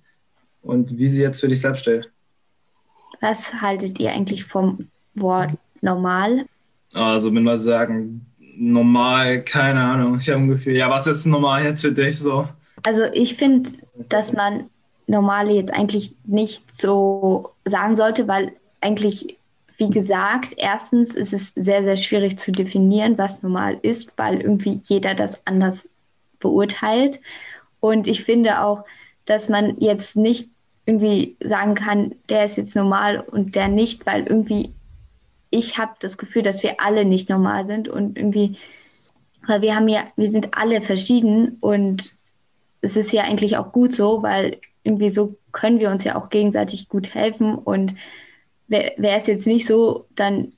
und 0.62 0.97
wie 0.97 1.09
sie 1.09 1.21
jetzt 1.21 1.40
für 1.40 1.49
dich 1.49 1.61
selbst 1.61 1.81
steht. 1.81 2.09
Was 3.21 3.53
haltet 3.61 3.99
ihr 3.99 4.12
eigentlich 4.12 4.45
vom 4.45 4.88
Wort 5.14 5.51
normal? 5.81 6.47
Also, 6.95 7.35
wenn 7.35 7.42
wir 7.42 7.59
sagen, 7.59 8.25
normal, 8.57 9.42
keine 9.42 9.81
Ahnung, 9.81 10.19
ich 10.21 10.31
habe 10.31 10.40
ein 10.40 10.49
Gefühl, 10.49 10.77
ja, 10.77 10.88
was 10.88 11.09
ist 11.09 11.27
normal 11.27 11.64
jetzt 11.64 11.83
für 11.83 11.92
dich 11.92 12.16
so? 12.16 12.49
Also, 12.85 13.03
ich 13.12 13.35
finde, 13.35 13.71
dass 14.09 14.33
man 14.33 14.71
normale 15.09 15.53
jetzt 15.53 15.75
eigentlich 15.75 16.14
nicht 16.25 16.81
so 16.81 17.51
sagen 17.64 17.97
sollte, 17.97 18.29
weil 18.29 18.53
eigentlich 18.81 19.37
wie 19.76 19.90
gesagt, 19.90 20.54
erstens 20.56 21.14
ist 21.14 21.32
es 21.32 21.52
sehr, 21.54 21.84
sehr 21.84 21.96
schwierig 21.96 22.38
zu 22.38 22.52
definieren, 22.52 23.18
was 23.18 23.42
normal 23.42 23.78
ist, 23.82 24.12
weil 24.16 24.40
irgendwie 24.40 24.80
jeder 24.84 25.14
das 25.14 25.46
anders 25.46 25.88
beurteilt. 26.38 27.20
Und 27.80 28.06
ich 28.06 28.24
finde 28.24 28.62
auch, 28.62 28.84
dass 29.26 29.48
man 29.48 29.78
jetzt 29.78 30.16
nicht 30.16 30.48
irgendwie 30.86 31.36
sagen 31.42 31.74
kann, 31.74 32.14
der 32.28 32.44
ist 32.44 32.56
jetzt 32.56 32.76
normal 32.76 33.20
und 33.20 33.54
der 33.54 33.68
nicht, 33.68 34.06
weil 34.06 34.26
irgendwie 34.26 34.72
ich 35.50 35.78
habe 35.78 35.92
das 36.00 36.18
Gefühl, 36.18 36.42
dass 36.42 36.62
wir 36.62 36.80
alle 36.80 37.04
nicht 37.04 37.28
normal 37.28 37.66
sind 37.66 37.88
und 37.88 38.16
irgendwie, 38.16 38.56
weil 39.46 39.62
wir 39.62 39.74
haben 39.74 39.88
ja, 39.88 40.04
wir 40.16 40.30
sind 40.30 40.56
alle 40.56 40.82
verschieden 40.82 41.58
und 41.60 42.16
es 42.80 42.96
ist 42.96 43.12
ja 43.12 43.22
eigentlich 43.24 43.56
auch 43.56 43.72
gut 43.72 43.94
so, 43.94 44.22
weil 44.22 44.58
irgendwie 44.82 45.10
so 45.10 45.36
können 45.52 45.80
wir 45.80 45.90
uns 45.90 46.04
ja 46.04 46.16
auch 46.16 46.28
gegenseitig 46.28 46.88
gut 46.88 47.14
helfen 47.14 47.54
und 47.54 47.94
wäre 48.68 48.94
es 48.98 49.26
jetzt 49.26 49.46
nicht 49.46 49.66
so, 49.66 50.07
dann 50.14 50.52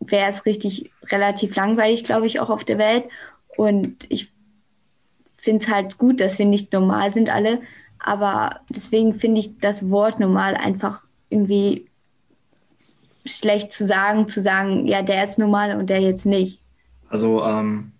wäre 0.00 0.28
es 0.28 0.46
richtig 0.46 0.90
relativ 1.04 1.54
langweilig, 1.56 2.04
glaube 2.04 2.26
ich, 2.26 2.40
auch 2.40 2.50
auf 2.50 2.64
der 2.64 2.78
Welt. 2.78 3.04
Und 3.56 4.06
ich 4.08 4.32
finde 5.26 5.64
es 5.64 5.70
halt 5.70 5.98
gut, 5.98 6.20
dass 6.20 6.38
wir 6.38 6.46
nicht 6.46 6.72
normal 6.72 7.12
sind 7.12 7.28
alle. 7.28 7.60
Aber 7.98 8.60
deswegen 8.70 9.14
finde 9.14 9.40
ich 9.40 9.58
das 9.58 9.90
Wort 9.90 10.20
normal 10.20 10.54
einfach 10.54 11.04
irgendwie 11.28 11.86
schlecht 13.26 13.72
zu 13.72 13.84
sagen, 13.84 14.28
zu 14.28 14.40
sagen, 14.40 14.86
ja, 14.86 15.02
der 15.02 15.22
ist 15.24 15.38
normal 15.38 15.78
und 15.78 15.90
der 15.90 16.00
jetzt 16.00 16.24
nicht. 16.24 16.60
Also 17.08 17.44
ähm, 17.44 17.92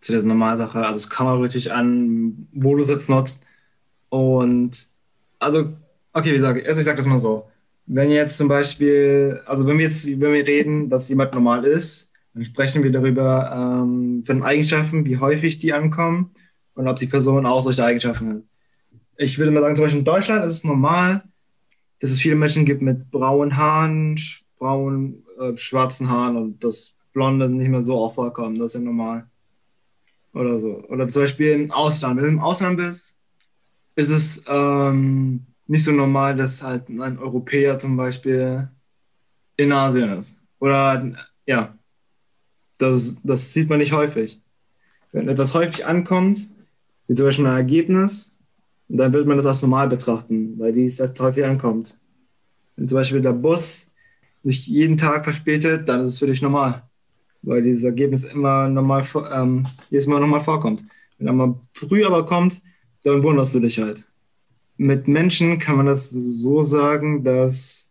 zu 0.00 0.12
dieser 0.12 0.26
Normalsache, 0.26 0.84
also 0.84 0.96
es 0.96 1.08
kommt 1.08 1.30
auch 1.30 1.40
wirklich 1.40 1.72
an, 1.72 2.46
wo 2.52 2.76
du 2.76 2.82
es 2.82 3.08
nutzt. 3.08 3.44
Und 4.10 4.86
also, 5.38 5.72
okay, 6.12 6.34
wie 6.34 6.38
sage 6.38 6.60
ich, 6.60 6.68
also 6.68 6.80
ich 6.80 6.84
sage 6.84 6.98
das 6.98 7.06
mal 7.06 7.18
so 7.18 7.48
wenn 7.92 8.10
jetzt 8.10 8.36
zum 8.36 8.46
Beispiel, 8.46 9.40
also 9.46 9.66
wenn 9.66 9.78
wir 9.78 9.86
jetzt, 9.86 10.06
wenn 10.06 10.32
wir 10.32 10.46
reden, 10.46 10.88
dass 10.88 11.08
jemand 11.08 11.34
normal 11.34 11.64
ist, 11.64 12.12
dann 12.34 12.44
sprechen 12.44 12.84
wir 12.84 12.92
darüber 12.92 13.50
ähm, 13.52 14.22
von 14.24 14.44
Eigenschaften, 14.44 15.04
wie 15.04 15.18
häufig 15.18 15.58
die 15.58 15.72
ankommen 15.72 16.30
und 16.74 16.86
ob 16.86 16.98
die 16.98 17.08
Person 17.08 17.46
auch 17.46 17.62
solche 17.62 17.84
Eigenschaften 17.84 18.28
hat. 18.28 18.42
Ich 19.16 19.38
würde 19.38 19.50
mal 19.50 19.60
sagen, 19.60 19.74
zum 19.74 19.84
Beispiel 19.86 19.98
in 19.98 20.04
Deutschland 20.04 20.44
ist 20.44 20.52
es 20.52 20.64
normal, 20.64 21.24
dass 21.98 22.10
es 22.10 22.20
viele 22.20 22.36
Menschen 22.36 22.64
gibt 22.64 22.80
mit 22.80 23.10
braunen 23.10 23.56
Haaren, 23.56 24.16
braunen, 24.56 25.24
äh, 25.40 25.56
schwarzen 25.56 26.08
Haaren 26.08 26.36
und 26.36 26.62
das 26.62 26.96
Blonde 27.12 27.48
nicht 27.48 27.68
mehr 27.68 27.82
so 27.82 27.96
oft 27.96 28.14
vorkommen. 28.14 28.56
Das 28.56 28.66
ist 28.66 28.80
ja 28.80 28.86
normal. 28.86 29.28
Oder 30.32 30.60
so. 30.60 30.84
Oder 30.88 31.08
zum 31.08 31.22
Beispiel 31.22 31.50
im 31.50 31.70
Ausland. 31.72 32.16
Wenn 32.16 32.24
du 32.24 32.30
im 32.30 32.40
Ausland 32.40 32.76
bist, 32.76 33.16
ist 33.96 34.10
es 34.10 34.44
ähm, 34.46 35.44
nicht 35.70 35.84
so 35.84 35.92
normal, 35.92 36.34
dass 36.34 36.64
halt 36.64 36.88
ein 36.88 37.16
Europäer 37.16 37.78
zum 37.78 37.96
Beispiel 37.96 38.68
in 39.56 39.70
Asien 39.70 40.18
ist. 40.18 40.36
Oder 40.58 41.12
ja, 41.46 41.78
das, 42.78 43.18
das 43.22 43.52
sieht 43.52 43.68
man 43.68 43.78
nicht 43.78 43.92
häufig. 43.92 44.40
Wenn 45.12 45.28
etwas 45.28 45.54
häufig 45.54 45.86
ankommt, 45.86 46.50
wie 47.06 47.14
zum 47.14 47.26
Beispiel 47.26 47.46
ein 47.46 47.56
Ergebnis, 47.56 48.36
dann 48.88 49.12
wird 49.12 49.28
man 49.28 49.36
das 49.36 49.46
als 49.46 49.62
normal 49.62 49.86
betrachten, 49.86 50.58
weil 50.58 50.72
dies 50.72 50.98
halt 50.98 51.20
häufig 51.20 51.44
ankommt. 51.44 51.96
Wenn 52.74 52.88
zum 52.88 52.96
Beispiel 52.96 53.20
der 53.20 53.32
Bus 53.32 53.92
sich 54.42 54.66
jeden 54.66 54.96
Tag 54.96 55.22
verspätet, 55.22 55.88
dann 55.88 56.00
ist 56.00 56.14
es 56.14 56.18
für 56.18 56.26
dich 56.26 56.42
normal, 56.42 56.82
weil 57.42 57.62
dieses 57.62 57.84
Ergebnis 57.84 58.24
immer 58.24 58.68
normal, 58.68 59.06
ähm, 59.32 59.64
jedes 59.88 60.08
Mal 60.08 60.18
normal 60.18 60.40
vorkommt. 60.40 60.82
Wenn 61.18 61.28
er 61.28 61.32
mal 61.32 61.54
früh 61.74 62.04
aber 62.04 62.26
kommt, 62.26 62.60
dann 63.04 63.22
wunderst 63.22 63.54
du 63.54 63.60
dich 63.60 63.78
halt 63.78 64.04
mit 64.80 65.08
Menschen 65.08 65.58
kann 65.58 65.76
man 65.76 65.84
das 65.84 66.08
so 66.08 66.62
sagen, 66.62 67.22
dass 67.22 67.86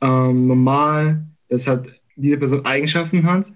ähm, 0.00 0.42
normal, 0.42 1.24
dass 1.48 1.66
halt 1.66 2.00
diese 2.14 2.38
Person 2.38 2.64
Eigenschaften 2.64 3.26
hat, 3.26 3.52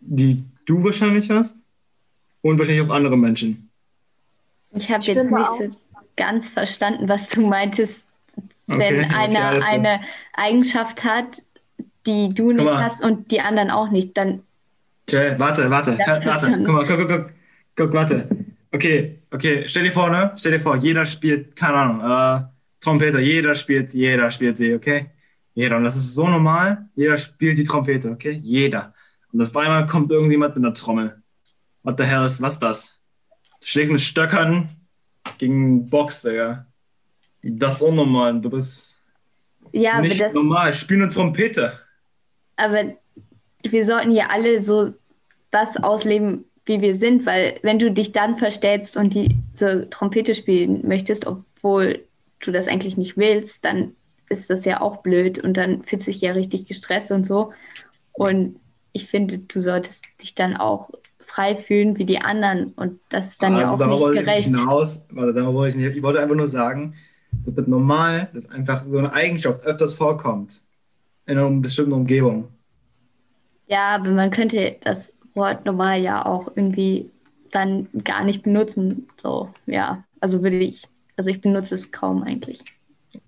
die 0.00 0.42
du 0.64 0.82
wahrscheinlich 0.82 1.28
hast 1.28 1.58
und 2.40 2.58
wahrscheinlich 2.58 2.88
auch 2.88 2.94
andere 2.94 3.18
Menschen. 3.18 3.68
Ich 4.72 4.90
habe 4.90 5.04
jetzt 5.04 5.30
nicht 5.30 5.52
so 5.58 5.76
ganz 6.16 6.48
verstanden, 6.48 7.06
was 7.06 7.28
du 7.28 7.46
meintest, 7.46 8.06
wenn 8.68 9.04
okay, 9.04 9.14
einer 9.14 9.58
okay, 9.58 9.66
eine 9.68 10.00
Eigenschaft 10.32 11.04
hat, 11.04 11.42
die 12.06 12.32
du 12.32 12.52
nicht 12.52 12.66
hast 12.66 13.04
und 13.04 13.30
die 13.30 13.42
anderen 13.42 13.70
auch 13.70 13.90
nicht, 13.90 14.16
dann. 14.16 14.42
Okay, 15.06 15.34
warte, 15.36 15.68
warte, 15.68 15.98
warte, 15.98 16.62
guck 16.64 16.74
mal, 16.74 16.86
guck, 16.86 16.96
guck, 16.96 17.08
guck, 17.08 17.30
guck, 17.76 17.92
warte. 17.92 18.26
Okay, 18.72 19.18
okay, 19.36 19.68
stell 19.68 19.84
dir 19.84 19.92
vor, 19.92 20.10
ne? 20.10 20.32
Stell 20.36 20.52
dir 20.52 20.60
vor, 20.60 20.76
jeder 20.76 21.04
spielt, 21.04 21.54
keine 21.56 21.74
Ahnung, 21.74 22.00
äh, 22.00 22.46
Trompeter, 22.80 23.20
jeder 23.20 23.54
spielt, 23.54 23.94
jeder 23.94 24.30
spielt 24.30 24.56
sie, 24.58 24.74
okay? 24.74 25.10
Jeder. 25.54 25.76
Und 25.78 25.84
das 25.84 25.96
ist 25.96 26.14
so 26.14 26.28
normal. 26.28 26.86
Jeder 26.94 27.16
spielt 27.16 27.56
die 27.58 27.64
Trompete, 27.64 28.10
okay? 28.10 28.38
Jeder. 28.42 28.92
Und 29.32 29.40
auf 29.42 29.56
einmal 29.56 29.86
kommt 29.86 30.10
irgendjemand 30.12 30.54
mit 30.56 30.64
einer 30.64 30.74
Trommel. 30.74 31.22
What 31.82 31.98
the 31.98 32.04
hell 32.04 32.24
ist, 32.24 32.40
was 32.42 32.54
ist 32.54 32.60
das? 32.62 33.00
Du 33.60 33.66
schlägst 33.66 33.92
mit 33.92 34.00
Stöckern 34.00 34.68
gegen 35.38 35.54
einen 35.54 35.90
Box, 35.90 36.22
Digga. 36.22 36.66
Das 37.42 37.76
ist 37.76 37.82
unnormal. 37.82 38.40
Du 38.40 38.50
bist 38.50 38.98
Ja, 39.72 40.00
nicht 40.00 40.20
das, 40.20 40.34
normal. 40.34 40.74
Spiel 40.74 40.98
eine 40.98 41.08
Trompete. 41.08 41.78
aber 42.56 42.96
wir 43.62 43.84
sollten 43.84 44.10
ja 44.12 44.28
alle 44.28 44.60
so 44.62 44.94
das 45.50 45.76
ausleben, 45.78 46.44
wie 46.66 46.80
wir 46.80 46.96
sind, 46.96 47.24
weil 47.24 47.58
wenn 47.62 47.78
du 47.78 47.90
dich 47.90 48.12
dann 48.12 48.36
verstellst 48.36 48.96
und 48.96 49.14
die 49.14 49.36
so 49.54 49.84
Trompete 49.86 50.34
spielen 50.34 50.86
möchtest, 50.86 51.26
obwohl 51.26 52.00
du 52.40 52.52
das 52.52 52.68
eigentlich 52.68 52.96
nicht 52.96 53.16
willst, 53.16 53.64
dann 53.64 53.92
ist 54.28 54.50
das 54.50 54.64
ja 54.64 54.80
auch 54.80 54.98
blöd 54.98 55.38
und 55.38 55.56
dann 55.56 55.82
fühlst 55.84 56.08
du 56.08 56.12
dich 56.12 56.20
ja 56.20 56.32
richtig 56.32 56.66
gestresst 56.66 57.12
und 57.12 57.26
so. 57.26 57.52
Und 58.12 58.56
ich 58.92 59.06
finde, 59.06 59.38
du 59.38 59.60
solltest 59.60 60.04
dich 60.20 60.34
dann 60.34 60.56
auch 60.56 60.90
frei 61.20 61.56
fühlen 61.56 61.98
wie 61.98 62.04
die 62.04 62.18
anderen 62.18 62.72
und 62.76 62.98
das 63.08 63.28
ist 63.28 63.42
dann 63.42 63.56
ja 63.56 63.72
auch 63.72 63.78
darauf 63.78 63.92
nicht 63.92 64.00
wollte 64.00 64.20
ich 64.20 64.26
gerecht. 64.26 64.44
hinaus. 64.46 65.04
Warte, 65.10 65.34
darauf 65.34 65.54
wollte 65.54 65.76
ich 65.76 65.84
nicht. 65.84 65.96
Ich 65.96 66.02
wollte 66.02 66.20
einfach 66.20 66.34
nur 66.34 66.48
sagen, 66.48 66.94
das 67.44 67.56
wird 67.56 67.68
normal, 67.68 68.30
dass 68.32 68.48
einfach 68.48 68.84
so 68.86 68.98
eine 68.98 69.12
Eigenschaft 69.12 69.64
öfters 69.64 69.94
vorkommt. 69.94 70.60
In 71.26 71.38
einer 71.38 71.50
bestimmten 71.50 71.92
Umgebung. 71.92 72.48
Ja, 73.66 73.96
aber 73.96 74.10
man 74.10 74.30
könnte 74.30 74.76
das 74.82 75.15
Wort 75.36 75.64
normal 75.64 76.00
ja 76.00 76.24
auch 76.24 76.48
irgendwie 76.56 77.10
dann 77.52 77.88
gar 78.04 78.24
nicht 78.24 78.42
benutzen. 78.42 79.08
So, 79.16 79.52
ja. 79.66 80.04
Also 80.20 80.42
würde 80.42 80.58
ich, 80.58 80.82
also 81.16 81.30
ich 81.30 81.40
benutze 81.40 81.74
es 81.74 81.92
kaum 81.92 82.22
eigentlich. 82.22 82.62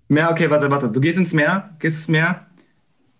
Meer, 0.07 0.29
okay, 0.31 0.49
warte, 0.49 0.69
warte. 0.69 0.89
Du 0.89 0.99
gehst 0.99 1.17
ins 1.17 1.33
Meer, 1.33 1.75
gehst 1.79 1.97
ins 1.97 2.07
Meer, 2.09 2.47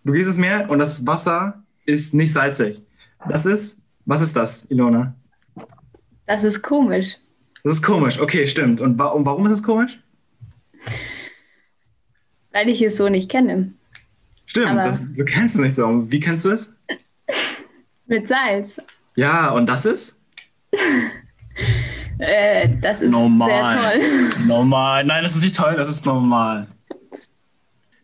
du 0.03 0.11
gehst 0.11 0.27
ins 0.27 0.37
Meer 0.37 0.69
und 0.69 0.79
das 0.79 1.05
Wasser 1.05 1.63
ist 1.85 2.13
nicht 2.13 2.33
salzig. 2.33 2.81
Das 3.27 3.45
ist, 3.45 3.79
was 4.05 4.21
ist 4.21 4.35
das, 4.35 4.63
Ilona? 4.69 5.15
Das 6.25 6.43
ist 6.43 6.61
komisch. 6.61 7.17
Das 7.63 7.73
ist 7.73 7.81
komisch, 7.81 8.19
okay, 8.19 8.47
stimmt. 8.47 8.81
Und, 8.81 8.97
wa 8.97 9.05
und 9.07 9.25
warum 9.25 9.45
ist 9.45 9.53
es 9.53 9.63
komisch? 9.63 9.99
Weil 12.51 12.69
ich 12.69 12.81
es 12.81 12.97
so 12.97 13.09
nicht 13.09 13.29
kenne. 13.29 13.73
Stimmt, 14.45 14.77
das, 14.79 15.11
du 15.13 15.25
kennst 15.25 15.55
es 15.55 15.61
nicht 15.61 15.75
so. 15.75 16.09
Wie 16.11 16.19
kennst 16.19 16.45
du 16.45 16.49
es? 16.49 16.73
Mit 18.09 18.27
Salz. 18.27 18.81
Ja, 19.15 19.51
und 19.51 19.67
das 19.67 19.85
ist? 19.85 20.17
Äh, 22.21 22.69
das 22.81 22.99
ist 23.01 23.11
Normal. 23.11 23.49
sehr 23.49 23.81
toll. 23.81 24.39
Normal. 24.45 25.05
Nein, 25.05 25.23
das 25.23 25.37
ist 25.37 25.43
nicht 25.43 25.55
toll, 25.55 25.75
das 25.77 25.87
ist 25.87 26.05
normal. 26.05 26.67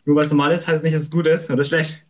Nur 0.06 0.16
weil 0.16 0.24
es 0.26 0.32
normal 0.32 0.54
ist, 0.54 0.68
heißt 0.70 0.84
nicht, 0.86 0.96
dass 0.96 1.02
es 1.02 1.12
gut 1.12 1.28
ist 1.28 1.52
oder 1.52 1.66
schlecht. 1.66 2.02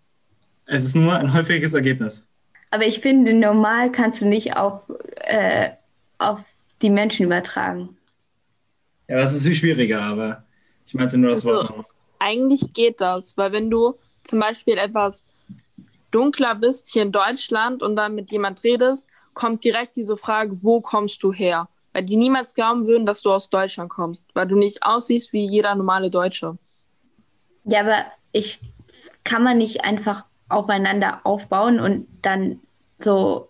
Es 0.67 0.85
ist 0.85 0.95
nur 0.95 1.15
ein 1.15 1.33
häufiges 1.33 1.73
Ergebnis. 1.73 2.23
Aber 2.69 2.85
ich 2.85 2.99
finde, 2.99 3.33
normal 3.33 3.91
kannst 3.91 4.21
du 4.21 4.27
nicht 4.27 4.55
auf, 4.55 4.81
äh, 5.21 5.69
auf 6.19 6.39
die 6.83 6.91
Menschen 6.91 7.25
übertragen. 7.25 7.97
Ja, 9.07 9.17
das 9.17 9.33
ist 9.33 9.43
viel 9.43 9.55
schwieriger, 9.55 10.01
aber 10.03 10.43
ich 10.85 10.93
meinte 10.93 11.17
nur 11.17 11.31
das 11.31 11.39
Also- 11.43 11.49
Wort. 11.57 11.69
normal. 11.71 11.85
Eigentlich 12.19 12.71
geht 12.73 13.01
das, 13.01 13.35
weil 13.35 13.51
wenn 13.51 13.71
du 13.71 13.95
zum 14.23 14.39
Beispiel 14.39 14.77
etwas 14.77 15.25
dunkler 16.15 16.55
bist 16.55 16.89
hier 16.91 17.01
in 17.01 17.11
Deutschland 17.11 17.83
und 17.83 17.97
dann 17.97 18.15
mit 18.15 18.31
jemand 18.31 18.63
redest, 18.63 19.05
kommt 19.33 19.65
direkt 19.65 19.97
diese 19.97 20.15
Frage, 20.15 20.63
wo 20.63 20.79
kommst 20.79 21.21
du 21.23 21.33
her? 21.33 21.67
Weil 21.91 22.03
die 22.03 22.15
niemals 22.15 22.53
glauben 22.53 22.87
würden, 22.87 23.05
dass 23.05 23.21
du 23.21 23.31
aus 23.31 23.49
Deutschland 23.49 23.89
kommst, 23.89 24.25
weil 24.33 24.47
du 24.47 24.55
nicht 24.55 24.81
aussiehst 24.81 25.33
wie 25.33 25.45
jeder 25.45 25.75
normale 25.75 26.09
Deutsche. 26.09 26.57
Ja, 27.65 27.81
aber 27.81 28.05
ich 28.31 28.59
kann 29.25 29.43
man 29.43 29.57
nicht 29.57 29.83
einfach 29.83 30.23
aufeinander 30.47 31.19
aufbauen 31.23 31.79
und 31.79 32.07
dann 32.21 32.61
so 32.99 33.49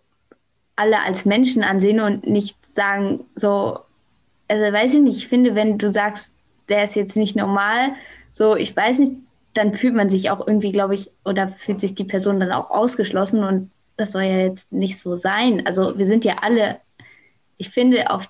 alle 0.76 1.02
als 1.02 1.26
Menschen 1.26 1.64
ansehen 1.64 2.00
und 2.00 2.26
nicht 2.26 2.58
sagen, 2.68 3.26
so, 3.36 3.80
also 4.48 4.74
weiß 4.74 4.96
ich 4.96 5.02
nicht, 5.02 5.18
ich 5.18 5.28
finde, 5.28 5.54
wenn 5.54 5.78
du 5.78 5.92
sagst, 5.92 6.34
der 6.68 6.84
ist 6.84 6.96
jetzt 6.96 7.16
nicht 7.16 7.36
normal, 7.36 7.94
so, 8.32 8.56
ich 8.56 8.76
weiß 8.76 9.00
nicht, 9.00 9.14
dann 9.56 9.74
fühlt 9.74 9.96
man 9.96 10.10
sich 10.10 10.30
auch 10.30 10.46
irgendwie, 10.46 10.72
glaube 10.72 10.96
ich, 10.96 11.10
oder 11.24 11.48
fühlt 11.48 11.80
sich 11.80 11.96
die 11.96 12.04
Person 12.04 12.40
dann 12.40 12.52
auch 12.52 12.70
ausgeschlossen 12.70 13.44
und 13.44 13.72
das 13.98 14.12
soll 14.12 14.24
ja 14.24 14.40
jetzt 14.40 14.72
nicht 14.74 15.00
so 15.00 15.16
sein. 15.16 15.66
Also 15.66 15.98
wir 15.98 16.06
sind 16.06 16.26
ja 16.26 16.38
alle, 16.42 16.82
ich 17.58 17.70
finde, 17.70 18.12
auf, 18.12 18.30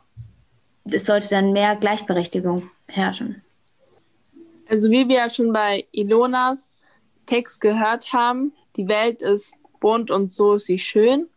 es 0.86 1.06
sollte 1.06 1.30
dann 1.30 1.52
mehr 1.52 1.76
Gleichberechtigung 1.76 2.70
herrschen. 2.88 3.42
Also 4.70 4.92
wie 4.92 5.08
wir 5.10 5.18
ja 5.18 5.30
schon 5.30 5.52
bei 5.52 5.86
Ilonas 5.92 6.72
Text 7.26 7.60
gehört 7.60 8.14
haben, 8.14 8.54
die 8.76 8.88
Welt 8.88 9.22
ist 9.22 9.54
bunt 9.80 10.12
und 10.12 10.32
so 10.32 10.54
ist 10.54 10.68
sie 10.68 10.80
schön. 10.80 11.28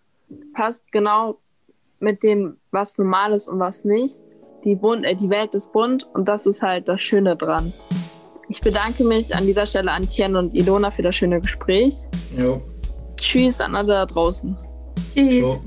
Passt 0.52 0.92
genau 0.92 1.38
mit 1.98 2.22
dem, 2.22 2.58
was 2.70 2.98
normal 2.98 3.32
ist 3.32 3.48
und 3.48 3.58
was 3.58 3.84
nicht. 3.84 4.14
Die, 4.64 4.74
bunt, 4.74 5.04
äh, 5.06 5.14
die 5.14 5.30
Welt 5.30 5.54
ist 5.54 5.72
bunt 5.72 6.06
und 6.12 6.28
das 6.28 6.46
ist 6.46 6.62
halt 6.62 6.88
das 6.88 7.00
Schöne 7.00 7.36
dran. 7.36 7.72
Ich 8.48 8.60
bedanke 8.60 9.04
mich 9.04 9.34
an 9.34 9.46
dieser 9.46 9.66
Stelle 9.66 9.92
an 9.92 10.08
Tien 10.08 10.34
und 10.34 10.54
Ilona 10.54 10.90
für 10.90 11.02
das 11.02 11.16
schöne 11.16 11.40
Gespräch. 11.40 11.94
Jo. 12.36 12.62
Tschüss 13.16 13.60
an 13.60 13.74
alle 13.74 13.88
da 13.88 14.06
draußen. 14.06 14.56
Tschüss. 15.14 15.40
So. 15.40 15.60